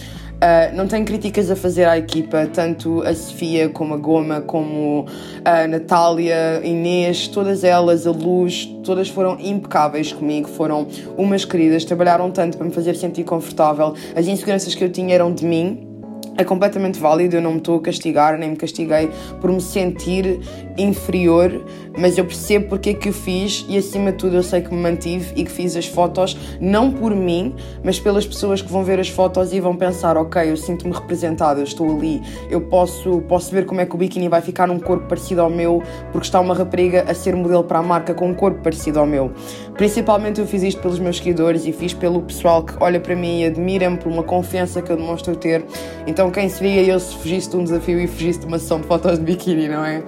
Uh, 0.42 0.74
não 0.74 0.88
tenho 0.88 1.04
críticas 1.04 1.48
a 1.52 1.54
fazer 1.54 1.84
à 1.84 1.96
equipa, 1.96 2.48
tanto 2.52 3.00
a 3.02 3.14
Sofia 3.14 3.68
como 3.68 3.94
a 3.94 3.96
Goma, 3.96 4.40
como 4.40 5.06
a 5.44 5.68
Natália, 5.68 6.60
Inês, 6.64 7.28
todas 7.28 7.62
elas, 7.62 8.08
a 8.08 8.10
Luz, 8.10 8.66
todas 8.82 9.08
foram 9.08 9.38
impecáveis 9.38 10.12
comigo, 10.12 10.48
foram 10.48 10.88
umas 11.16 11.44
queridas, 11.44 11.84
trabalharam 11.84 12.28
tanto 12.32 12.58
para 12.58 12.66
me 12.66 12.72
fazer 12.72 12.96
sentir 12.96 13.22
confortável. 13.22 13.94
As 14.16 14.26
inseguranças 14.26 14.74
que 14.74 14.82
eu 14.82 14.90
tinha 14.90 15.14
eram 15.14 15.32
de 15.32 15.44
mim, 15.44 15.91
é 16.36 16.44
completamente 16.44 16.98
válido, 16.98 17.36
eu 17.36 17.42
não 17.42 17.52
me 17.52 17.58
estou 17.58 17.76
a 17.76 17.80
castigar, 17.80 18.38
nem 18.38 18.50
me 18.50 18.56
castiguei 18.56 19.10
por 19.40 19.50
me 19.50 19.60
sentir 19.60 20.40
inferior, 20.78 21.64
mas 21.96 22.16
eu 22.16 22.24
percebo 22.24 22.68
porque 22.68 22.90
é 22.90 22.94
que 22.94 23.10
o 23.10 23.12
fiz 23.12 23.66
e 23.68 23.76
acima 23.76 24.12
de 24.12 24.18
tudo 24.18 24.36
eu 24.36 24.42
sei 24.42 24.62
que 24.62 24.72
me 24.72 24.80
mantive 24.80 25.32
e 25.36 25.44
que 25.44 25.50
fiz 25.50 25.76
as 25.76 25.86
fotos 25.86 26.36
não 26.60 26.90
por 26.90 27.14
mim, 27.14 27.54
mas 27.84 28.00
pelas 28.00 28.26
pessoas 28.26 28.62
que 28.62 28.70
vão 28.70 28.82
ver 28.82 28.98
as 28.98 29.08
fotos 29.08 29.52
e 29.52 29.60
vão 29.60 29.76
pensar, 29.76 30.16
ok, 30.16 30.50
eu 30.50 30.56
sinto-me 30.56 30.94
representada, 30.94 31.60
eu 31.60 31.64
estou 31.64 31.90
ali, 31.94 32.22
eu 32.50 32.60
posso, 32.62 33.20
posso 33.22 33.52
ver 33.52 33.66
como 33.66 33.80
é 33.80 33.86
que 33.86 33.94
o 33.94 33.98
biquíni 33.98 34.28
vai 34.28 34.40
ficar 34.40 34.66
num 34.66 34.78
corpo 34.78 35.06
parecido 35.06 35.42
ao 35.42 35.50
meu, 35.50 35.82
porque 36.10 36.26
está 36.26 36.40
uma 36.40 36.54
rapariga 36.54 37.04
a 37.06 37.14
ser 37.14 37.36
modelo 37.36 37.64
para 37.64 37.78
a 37.78 37.82
marca 37.82 38.14
com 38.14 38.28
um 38.28 38.34
corpo 38.34 38.62
parecido 38.62 38.98
ao 38.98 39.06
meu. 39.06 39.32
Principalmente 39.76 40.40
eu 40.40 40.46
fiz 40.46 40.62
isto 40.62 40.80
pelos 40.80 40.98
meus 40.98 41.18
seguidores 41.18 41.66
e 41.66 41.72
fiz 41.72 41.92
pelo 41.92 42.22
pessoal 42.22 42.62
que 42.62 42.74
olha 42.80 43.00
para 43.00 43.14
mim 43.14 43.40
e 43.40 43.46
admira-me 43.46 43.96
por 43.96 44.10
uma 44.10 44.22
confiança 44.22 44.80
que 44.80 44.90
eu 44.90 44.96
demonstro 44.96 45.34
ter. 45.36 45.64
Então 46.06 46.21
então 46.22 46.30
quem 46.30 46.48
seria 46.48 46.84
eu 46.84 47.00
se 47.00 47.16
fugisse 47.16 47.50
de 47.50 47.56
um 47.56 47.64
desafio 47.64 48.00
e 48.00 48.06
fugisse 48.06 48.38
de 48.38 48.46
uma 48.46 48.56
sessão 48.56 48.80
de 48.80 48.86
fotos 48.86 49.18
de 49.18 49.24
biquíni, 49.24 49.66
não 49.66 49.84
é? 49.84 50.04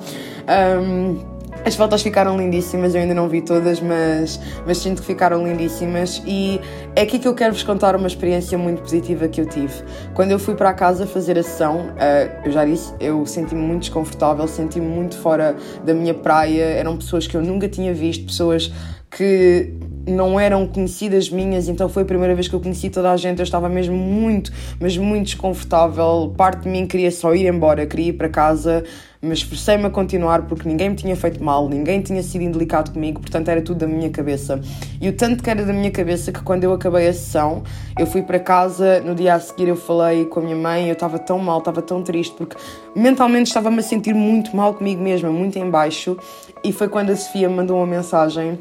Um, 0.79 1.19
as 1.65 1.75
fotos 1.75 2.03
ficaram 2.03 2.37
lindíssimas, 2.37 2.95
eu 2.95 3.01
ainda 3.01 3.15
não 3.15 3.29
vi 3.29 3.43
todas, 3.43 3.81
mas, 3.81 4.39
mas 4.65 4.79
sinto 4.79 5.01
que 5.01 5.09
ficaram 5.09 5.45
lindíssimas 5.45 6.23
e 6.25 6.61
é 6.95 7.03
aqui 7.03 7.19
que 7.19 7.27
eu 7.27 7.35
quero 7.35 7.53
vos 7.53 7.65
contar 7.65 7.97
uma 7.97 8.07
experiência 8.07 8.57
muito 8.57 8.81
positiva 8.81 9.27
que 9.27 9.41
eu 9.41 9.47
tive. 9.49 9.75
Quando 10.15 10.31
eu 10.31 10.39
fui 10.39 10.55
para 10.55 10.73
casa 10.73 11.05
fazer 11.05 11.37
a 11.37 11.43
sessão, 11.43 11.81
uh, 11.81 12.45
eu 12.45 12.53
já 12.53 12.65
disse, 12.65 12.95
eu 13.01 13.27
senti-me 13.27 13.61
muito 13.61 13.81
desconfortável, 13.81 14.47
senti-me 14.47 14.87
muito 14.87 15.19
fora 15.19 15.57
da 15.85 15.93
minha 15.95 16.15
praia, 16.15 16.63
eram 16.63 16.97
pessoas 16.97 17.27
que 17.27 17.37
eu 17.37 17.43
nunca 17.43 17.69
tinha 17.69 17.93
visto, 17.93 18.27
pessoas 18.27 18.71
que 19.11 19.73
não 20.07 20.39
eram 20.39 20.67
conhecidas 20.67 21.31
minhas, 21.31 21.69
então 21.69 21.89
foi 21.89 22.03
a 22.03 22.07
primeira 22.07 22.35
vez 22.35 22.49
que 22.49 22.55
eu 22.55 22.61
conheci 22.61 22.91
toda 22.91 23.11
a 23.11 23.17
gente. 23.17 23.39
Eu 23.39 23.45
estava 23.45 23.69
mesmo 23.69 23.97
muito, 23.97 24.53
mas 24.81 24.97
muito 24.97 25.25
desconfortável. 25.25 26.33
Parte 26.37 26.63
de 26.63 26.69
mim 26.69 26.87
queria 26.87 27.11
só 27.11 27.35
ir 27.35 27.47
embora, 27.47 27.87
queria 27.87 28.09
ir 28.09 28.13
para 28.13 28.29
casa, 28.29 28.85
mas 29.25 29.39
esforcei-me 29.39 29.87
a 29.87 29.91
continuar 29.91 30.43
porque 30.43 30.69
ninguém 30.69 30.91
me 30.91 30.97
tinha 30.97 31.17
feito 31.17 31.43
mal, 31.43 31.69
ninguém 31.69 32.03
tinha 32.03 32.23
sido 32.23 32.43
indelicado 32.43 32.93
comigo, 32.93 33.21
portanto 33.21 33.49
era 33.49 33.63
tudo 33.63 33.79
da 33.79 33.87
minha 33.87 34.11
cabeça. 34.11 34.61
E 35.01 35.09
o 35.09 35.13
tanto 35.13 35.43
que 35.43 35.49
era 35.49 35.65
da 35.65 35.73
minha 35.73 35.91
cabeça 35.91 36.31
que 36.31 36.43
quando 36.43 36.65
eu 36.65 36.73
acabei 36.73 37.09
a 37.09 37.13
sessão, 37.13 37.63
eu 37.99 38.07
fui 38.07 38.23
para 38.23 38.39
casa, 38.39 39.01
no 39.01 39.15
dia 39.15 39.35
a 39.35 39.41
seguir 39.41 39.69
eu 39.69 39.77
falei 39.77 40.27
com 40.27 40.41
a 40.41 40.43
minha 40.43 40.57
mãe, 40.57 40.89
eu 40.89 40.93
estava 40.93 41.19
tão 41.19 41.39
mal, 41.39 41.59
estava 41.59 41.81
tão 41.81 42.03
triste, 42.03 42.35
porque 42.37 42.57
mentalmente 42.95 43.47
estava-me 43.47 43.79
a 43.79 43.83
sentir 43.83 44.15
muito 44.15 44.55
mal 44.55 44.75
comigo 44.75 45.03
mesma, 45.03 45.31
muito 45.31 45.59
em 45.59 45.71
baixo, 45.71 46.19
e 46.63 46.73
foi 46.73 46.89
quando 46.89 47.11
a 47.11 47.17
Sofia 47.17 47.49
me 47.49 47.57
mandou 47.57 47.79
uma 47.79 47.87
mensagem 47.87 48.59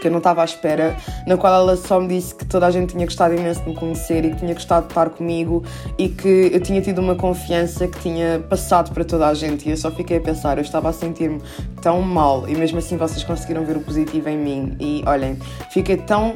que 0.00 0.08
eu 0.08 0.10
não 0.10 0.18
estava 0.18 0.42
à 0.42 0.44
espera, 0.44 0.96
na 1.26 1.36
qual 1.36 1.54
ela 1.54 1.76
só 1.76 2.00
me 2.00 2.08
disse 2.08 2.34
que 2.34 2.44
toda 2.44 2.66
a 2.66 2.70
gente 2.70 2.90
tinha 2.90 3.04
gostado 3.04 3.34
imenso 3.34 3.60
de 3.60 3.70
me 3.70 3.76
conhecer 3.76 4.24
e 4.24 4.30
que 4.30 4.36
tinha 4.36 4.54
gostado 4.54 4.86
de 4.86 4.92
estar 4.92 5.10
comigo 5.10 5.62
e 5.98 6.08
que 6.08 6.50
eu 6.52 6.60
tinha 6.60 6.80
tido 6.80 7.00
uma 7.00 7.14
confiança 7.14 7.86
que 7.86 7.98
tinha 8.00 8.40
passado 8.48 8.92
para 8.92 9.04
toda 9.04 9.26
a 9.28 9.34
gente. 9.34 9.68
E 9.68 9.70
eu 9.72 9.76
só 9.76 9.90
fiquei 9.90 10.18
a 10.18 10.20
pensar, 10.20 10.58
eu 10.58 10.62
estava 10.62 10.88
a 10.88 10.92
sentir-me 10.92 11.40
tão 11.80 12.02
mal 12.02 12.48
e 12.48 12.54
mesmo 12.54 12.78
assim 12.78 12.96
vocês 12.96 13.22
conseguiram 13.24 13.64
ver 13.64 13.76
o 13.76 13.80
positivo 13.80 14.28
em 14.28 14.38
mim. 14.38 14.76
E 14.80 15.02
olhem, 15.06 15.38
fiquei 15.70 15.96
tão 15.96 16.34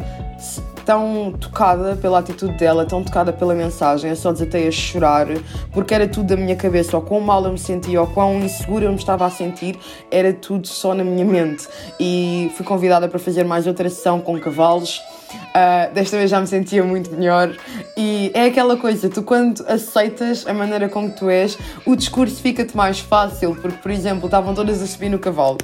tão 0.86 1.32
tocada 1.32 1.96
pela 1.96 2.20
atitude 2.20 2.56
dela, 2.56 2.86
tão 2.86 3.02
tocada 3.02 3.32
pela 3.32 3.52
mensagem, 3.54 4.08
eu 4.08 4.16
só 4.16 4.32
desatei 4.32 4.68
a 4.68 4.70
chorar, 4.70 5.26
porque 5.72 5.92
era 5.92 6.06
tudo 6.06 6.28
da 6.28 6.36
minha 6.36 6.54
cabeça, 6.54 6.96
ou 6.96 7.02
quão 7.02 7.20
mal 7.20 7.44
eu 7.44 7.50
me 7.50 7.58
sentia, 7.58 8.00
ou 8.00 8.06
quão 8.06 8.38
insegura 8.38 8.84
eu 8.84 8.90
me 8.90 8.96
estava 8.96 9.26
a 9.26 9.30
sentir, 9.30 9.76
era 10.12 10.32
tudo 10.32 10.68
só 10.68 10.94
na 10.94 11.02
minha 11.02 11.24
mente. 11.24 11.66
E 11.98 12.52
fui 12.54 12.64
convidada 12.64 13.08
para 13.08 13.18
fazer 13.18 13.44
mais 13.46 13.66
outra 13.66 13.88
sessão 13.88 14.20
com 14.20 14.38
cavalos. 14.38 14.98
Uh, 14.98 15.92
desta 15.92 16.16
vez 16.16 16.30
já 16.30 16.40
me 16.40 16.46
sentia 16.46 16.84
muito 16.84 17.10
melhor 17.10 17.54
e 17.96 18.30
é 18.32 18.44
aquela 18.44 18.76
coisa, 18.76 19.08
tu 19.08 19.22
quando 19.22 19.64
aceitas 19.66 20.46
a 20.46 20.54
maneira 20.54 20.88
como 20.88 21.10
tu 21.10 21.28
és, 21.28 21.58
o 21.84 21.96
discurso 21.96 22.40
fica-te 22.40 22.76
mais 22.76 23.00
fácil, 23.00 23.56
porque 23.56 23.78
por 23.78 23.90
exemplo, 23.90 24.26
estavam 24.26 24.54
todas 24.54 24.80
a 24.80 24.86
subir 24.86 25.08
no 25.08 25.18
cavalo 25.18 25.58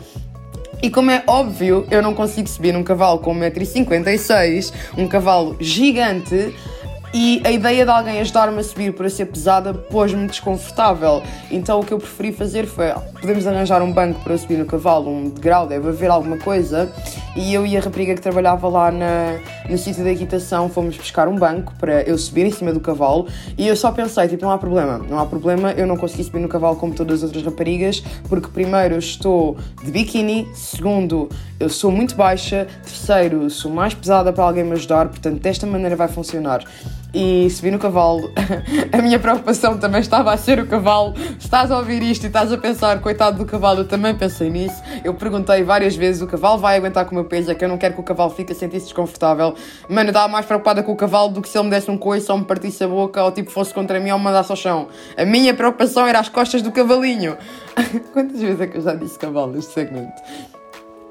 e 0.83 0.90
como 0.90 1.12
é 1.12 1.23
óbvio, 1.29 1.87
eu 1.92 2.03
não 2.03 2.12
consigo 2.12 2.49
subir 2.49 2.73
num 2.73 2.83
cavalo 2.83 3.21
com 3.21 3.33
1,56m, 3.33 4.73
um 4.99 5.07
cavalo 5.07 5.57
gigante, 5.61 6.53
e 7.14 7.42
a 7.44 7.51
ideia 7.51 7.85
de 7.85 7.90
alguém 7.90 8.20
ajudar-me 8.20 8.59
a 8.59 8.64
subir 8.64 8.94
para 8.94 9.09
ser 9.11 9.27
pesada 9.27 9.75
pôs-me 9.75 10.27
desconfortável. 10.27 11.22
Então 11.51 11.81
o 11.81 11.85
que 11.85 11.92
eu 11.92 11.98
preferi 11.98 12.33
fazer 12.33 12.66
foi: 12.66 12.87
podemos 13.20 13.46
arranjar 13.46 13.83
um 13.83 13.92
banco 13.92 14.20
para 14.20 14.33
eu 14.33 14.38
subir 14.38 14.57
no 14.57 14.64
cavalo, 14.64 15.11
um 15.11 15.29
degrau, 15.29 15.66
deve 15.66 15.88
haver 15.88 16.11
alguma 16.11 16.38
coisa. 16.38 16.90
E 17.37 17.53
eu 17.53 17.66
e 17.66 17.77
a 17.77 17.81
rapariga 17.81 18.14
que 18.14 18.20
trabalhava 18.20 18.68
lá 18.68 18.90
na, 18.90 19.38
no 19.68 19.77
sítio 19.77 20.05
da 20.05 20.11
equitação 20.11 20.68
fomos 20.68 20.96
buscar 20.96 21.29
um 21.29 21.37
banco 21.37 21.75
para 21.79 22.03
eu 22.03 22.16
subir 22.16 22.46
em 22.46 22.51
cima 22.51 22.72
do 22.72 22.81
cavalo. 22.81 23.27
E 23.59 23.68
eu 23.68 23.77
só 23.77 23.92
pensei: 23.92 24.29
tipo, 24.29 24.44
não 24.44 24.51
há 24.51 24.57
problema, 24.57 24.98
não 24.98 25.18
há 25.18 25.27
problema, 25.27 25.72
eu 25.72 25.87
não 25.87 25.98
consegui 25.98 26.25
subir 26.25 26.40
no 26.40 26.48
cavalo 26.48 26.77
como 26.77 26.94
todas 26.94 27.18
as 27.18 27.25
outras 27.25 27.44
raparigas, 27.44 28.03
porque 28.27 28.48
primeiro 28.48 28.94
eu 28.94 28.98
estou 28.98 29.59
de 29.85 29.90
biquíni, 29.90 30.48
segundo 30.55 31.29
eu 31.61 31.68
sou 31.68 31.90
muito 31.90 32.16
baixa, 32.16 32.66
terceiro 32.83 33.51
sou 33.51 33.70
mais 33.70 33.92
pesada 33.92 34.33
para 34.33 34.44
alguém 34.44 34.64
me 34.64 34.72
ajudar, 34.72 35.09
portanto 35.09 35.40
desta 35.40 35.66
maneira 35.66 35.94
vai 35.94 36.09
funcionar 36.09 36.64
e 37.14 37.48
subi 37.51 37.70
no 37.70 37.79
cavalo. 37.79 38.33
a 38.92 39.03
minha 39.03 39.18
preocupação 39.18 39.79
também 39.79 40.01
estava 40.01 40.33
a 40.33 40.37
ser 40.37 40.59
o 40.61 40.66
cavalo. 40.66 41.14
Estás 41.38 41.70
a 41.70 41.79
ouvir 41.79 42.03
isto 42.03 42.25
e 42.25 42.27
estás 42.27 42.53
a 42.53 42.59
pensar, 42.59 43.01
coitado 43.01 43.38
do 43.38 43.44
cavalo, 43.44 43.81
eu 43.81 43.88
também 43.88 44.14
pensei 44.14 44.48
nisso. 44.51 44.83
Eu 45.05 45.14
perguntei 45.14 45.62
várias 45.62 45.94
vezes: 45.94 46.22
o 46.22 46.27
cavalo 46.27 46.59
vai 46.59 46.77
aguentar 46.77 47.05
com 47.05 47.12
o 47.12 47.14
meu 47.14 47.25
peso? 47.25 47.51
É 47.51 47.55
que 47.55 47.64
eu 47.64 47.68
não 47.68 47.79
quero 47.79 47.94
que 47.94 48.01
o 48.01 48.05
cavalo 48.05 48.31
fique 48.31 48.53
a 48.53 48.55
sentir-se 48.55 48.87
desconfortável. 48.87 49.55
Mano, 49.88 50.09
eu 50.09 50.12
estava 50.12 50.29
mais 50.29 50.46
preocupada 50.46 50.83
com 50.83 50.92
o 50.92 50.96
cavalo 50.96 51.31
do 51.31 51.42
que 51.42 51.48
se 51.48 51.59
ele 51.59 51.64
me 51.64 51.70
desse 51.70 51.90
um 51.90 51.98
coice 51.98 52.31
ou 52.31 52.38
me 52.38 52.44
partisse 52.44 52.85
a 52.85 52.88
boca 52.88 53.22
ou 53.22 53.31
tipo 53.33 53.51
fosse 53.51 53.75
contra 53.75 54.01
mim 54.01 54.11
ou 54.11 54.18
me 54.18 54.25
mandasse 54.25 54.51
ao 54.51 54.57
chão. 54.57 54.88
A 55.16 55.25
minha 55.25 55.55
preocupação 55.55 56.07
era 56.07 56.18
as 56.18 56.29
costas 56.29 56.62
do 56.62 56.72
cavalinho. 56.72 57.37
Quantas 58.12 58.40
vezes 58.40 58.61
é 58.61 58.66
que 58.66 58.79
eu 58.79 58.83
já 58.83 58.94
disse 58.94 59.18
cavalo 59.18 59.53
neste 59.53 59.72
segmento? 59.72 60.22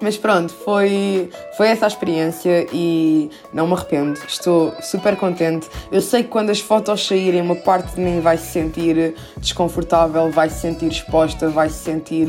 Mas 0.02 0.18
pronto, 0.18 0.52
foi, 0.52 1.30
foi 1.56 1.68
essa 1.68 1.86
a 1.86 1.88
experiência 1.88 2.66
e 2.74 3.30
não 3.54 3.68
me 3.68 3.74
arrependo. 3.74 4.20
Estou 4.28 4.74
super 4.82 5.16
contente. 5.16 5.70
Eu 5.92 6.02
sei 6.02 6.24
que 6.24 6.30
quando 6.30 6.50
as 6.50 6.60
fotos 6.60 7.06
saírem, 7.06 7.42
uma 7.42 7.56
parte 7.56 7.94
de 7.94 8.02
mim 8.02 8.20
vai 8.20 8.36
se 8.36 8.48
sentir 8.48 9.14
desconfortável, 9.38 10.32
vai 10.32 10.50
se 10.50 10.60
sentir 10.60 10.88
exposta, 10.88 11.50
vai 11.50 11.70
se 11.70 11.84
sentir. 11.84 12.28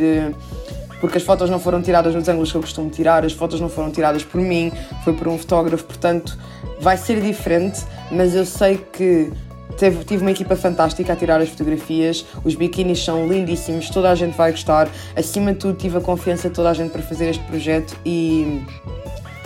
Porque 1.01 1.17
as 1.17 1.25
fotos 1.25 1.49
não 1.49 1.59
foram 1.59 1.81
tiradas 1.81 2.15
nos 2.15 2.29
ângulos 2.29 2.53
que 2.53 2.59
eu 2.59 2.61
costumo 2.61 2.91
tirar, 2.91 3.25
as 3.25 3.33
fotos 3.33 3.59
não 3.59 3.71
foram 3.71 3.91
tiradas 3.91 4.23
por 4.23 4.41
mim, 4.41 4.71
foi 5.03 5.15
por 5.15 5.27
um 5.27 5.39
fotógrafo, 5.39 5.85
portanto 5.85 6.39
vai 6.79 6.97
ser 6.97 7.21
diferente, 7.21 7.81
mas 8.11 8.35
eu 8.35 8.45
sei 8.45 8.77
que 8.93 9.33
Teve, 9.79 10.05
tive 10.05 10.23
uma 10.23 10.31
equipa 10.31 10.57
fantástica 10.57 11.13
a 11.13 11.17
tirar 11.17 11.41
as 11.41 11.49
fotografias, 11.49 12.25
os 12.45 12.55
biquínis 12.55 13.05
são 13.05 13.27
lindíssimos, 13.27 13.91
toda 13.91 14.11
a 14.11 14.15
gente 14.15 14.37
vai 14.37 14.51
gostar. 14.51 14.89
Acima 15.17 15.53
de 15.53 15.59
tudo, 15.59 15.77
tive 15.77 15.99
a 15.99 16.01
confiança 16.01 16.49
de 16.49 16.55
toda 16.55 16.71
a 16.71 16.75
gente 16.75 16.91
para 16.91 17.03
fazer 17.03 17.29
este 17.29 17.43
projeto 17.45 17.97
e 18.05 18.63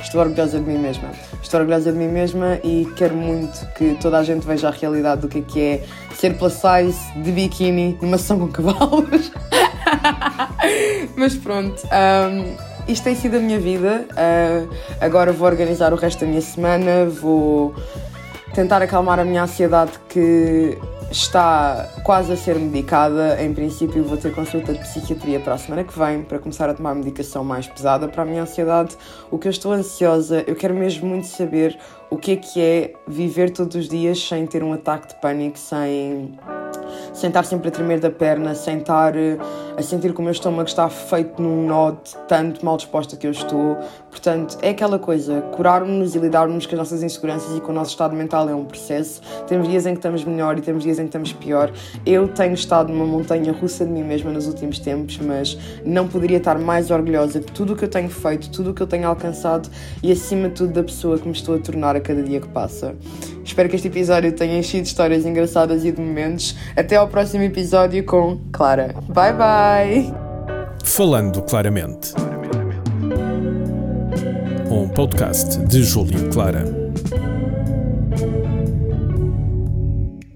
estou 0.03 0.21
orgulhosa 0.21 0.59
de 0.59 0.67
mim 0.67 0.79
mesma. 0.79 1.11
Estou 1.43 1.61
orgulhosa 1.61 1.93
de 1.93 1.99
mim 1.99 2.09
mesma 2.09 2.59
e 2.63 2.87
quero 2.97 3.15
muito 3.15 3.67
que 3.75 3.95
toda 4.01 4.19
a 4.19 4.23
gente 4.23 4.47
veja 4.47 4.69
a 4.69 4.71
realidade 4.71 5.23
do 5.23 5.29
que 5.29 5.39
é, 5.39 5.43
que 5.43 5.61
é 5.61 5.85
ser 6.15 6.37
plus 6.37 6.55
size 6.55 6.99
de 7.23 7.33
biquíni 7.33 7.99
numa 8.01 8.19
sessão 8.19 8.39
com 8.39 8.49
cavalos. 8.49 9.33
Mas 11.17 11.35
pronto. 11.35 11.83
Um, 11.87 12.57
isto 12.89 13.05
tem 13.05 13.15
sido 13.15 13.37
a 13.37 13.41
minha 13.41 13.59
vida. 13.59 14.07
Uh, 14.13 14.69
agora 15.01 15.33
vou 15.33 15.47
organizar 15.47 15.93
o 15.93 15.97
resto 15.97 16.21
da 16.21 16.27
minha 16.27 16.41
semana, 16.41 17.07
vou 17.07 17.75
tentar 18.57 18.81
acalmar 18.81 19.21
a 19.21 19.25
minha 19.25 19.43
ansiedade 19.43 19.93
que 20.09 20.79
está 21.11 21.91
quase 22.03 22.33
a 22.33 22.37
ser 22.39 22.59
medicada. 22.59 23.41
Em 23.43 23.53
princípio, 23.53 24.03
vou 24.03 24.17
ter 24.17 24.35
consulta 24.35 24.73
de 24.73 24.79
psiquiatria 24.79 25.39
para 25.39 25.53
a 25.53 25.59
semana 25.59 25.85
que 25.85 25.97
vem 25.97 26.23
para 26.23 26.39
começar 26.39 26.71
a 26.71 26.73
tomar 26.73 26.95
medicação 26.95 27.45
mais 27.45 27.67
pesada 27.67 28.09
para 28.09 28.23
a 28.23 28.25
minha 28.25 28.43
ansiedade. 28.43 28.97
O 29.31 29.37
que 29.37 29.47
eu 29.47 29.51
estou 29.51 29.73
ansiosa, 29.73 30.43
eu 30.47 30.57
quero 30.57 30.75
mesmo 30.75 31.07
muito 31.07 31.27
saber 31.27 31.79
o 32.09 32.17
que 32.17 32.33
é 32.33 32.37
que 32.37 32.59
é 32.59 32.95
viver 33.07 33.51
todos 33.51 33.77
os 33.77 33.89
dias 33.91 34.19
sem 34.27 34.47
ter 34.47 34.65
um 34.65 34.73
ataque 34.73 35.09
de 35.09 35.21
pânico, 35.21 35.59
sem 35.59 36.39
sem 37.13 37.29
estar 37.29 37.45
sempre 37.45 37.69
a 37.69 37.71
tremer 37.71 38.01
da 38.01 38.11
perna, 38.11 38.55
sem 38.55 38.79
estar 38.79 39.17
eh, 39.17 39.39
a 39.77 39.83
sentir 39.83 40.13
que 40.13 40.21
o 40.21 40.23
meu 40.23 40.33
estômago 40.33 40.69
está 40.69 40.89
feito 40.89 41.41
num 41.41 41.67
nó 41.67 41.91
de 41.91 42.17
tanto 42.29 42.65
mal 42.65 42.77
disposta 42.77 43.17
que 43.17 43.27
eu 43.27 43.31
estou. 43.31 43.77
Portanto, 44.11 44.59
é 44.63 44.71
aquela 44.71 44.99
coisa, 44.99 45.43
curarmos-nos 45.53 46.15
e 46.15 46.19
lidarmos 46.19 46.67
com 46.67 46.73
as 46.73 46.79
nossas 46.79 47.03
inseguranças 47.03 47.57
e 47.57 47.61
com 47.61 47.73
o 47.73 47.75
nosso 47.75 47.91
estado 47.91 48.17
mental 48.17 48.49
é 48.49 48.55
um 48.55 48.65
processo. 48.65 49.21
Temos 49.47 49.69
dias 49.69 49.87
em 49.87 49.91
que 49.91 49.99
estamos 49.99 50.25
melhor 50.25 50.59
e 50.59 50.63
temos 50.63 50.83
dias 50.83 50.99
em 50.99 51.03
que 51.03 51.09
estamos 51.09 51.33
pior. 51.33 51.71
Eu 52.05 52.29
tenho 52.29 52.55
estado 52.55 52.93
numa 52.93 53.05
montanha 53.05 53.53
russa 53.53 53.85
de 53.85 53.91
mim 53.91 54.03
mesma 54.03 54.31
nos 54.31 54.47
últimos 54.47 54.79
tempos, 54.79 55.19
mas 55.19 55.59
não 55.85 56.09
poderia 56.09 56.39
estar 56.39 56.59
mais 56.59 56.91
orgulhosa 56.91 57.41
de 57.41 57.47
tudo 57.47 57.75
o 57.75 57.77
que 57.77 57.85
eu 57.85 57.91
tenho 57.91 58.09
feito, 58.09 58.51
tudo 58.51 58.71
o 58.71 58.75
que 58.75 58.83
eu 58.83 58.87
tenho 58.87 59.07
alcançado 59.07 59.69
e 60.03 60.11
acima 60.11 60.49
de 60.49 60.55
tudo 60.55 60.73
da 60.73 60.83
pessoa 60.83 61.19
que 61.19 61.27
me 61.27 61.35
estou 61.35 61.55
a 61.55 61.59
tornar 61.59 61.97
a 61.97 62.01
cada 62.01 62.23
dia 62.23 62.41
que 62.41 62.49
passa. 62.49 62.95
Espero 63.47 63.69
que 63.69 63.77
este 63.77 63.87
episódio 63.87 64.33
tenha 64.33 64.59
enchido 64.59 64.83
de 64.83 64.89
histórias 64.89 65.25
engraçadas 65.25 65.85
e 65.85 65.93
de 65.93 66.01
momentos. 66.01 66.57
Até 66.75 66.97
ao 66.97 67.07
próximo 67.07 67.45
episódio 67.45 68.05
com 68.05 68.41
Clara. 68.53 68.95
Bye 69.09 69.33
bye! 69.33 70.15
Falando 70.85 71.41
Claramente. 71.43 72.13
Um 74.69 74.89
podcast 74.89 75.61
de 75.61 75.83
Júlio 75.85 76.29
Clara. 76.31 76.65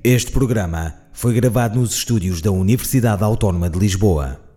Este 0.05 0.31
programa 0.31 0.95
foi 1.13 1.35
gravado 1.35 1.81
nos 1.81 1.93
estúdios 1.93 2.41
da 2.41 2.53
Universidade 2.53 3.25
Autónoma 3.25 3.69
de 3.69 3.79
Lisboa. 3.79 4.50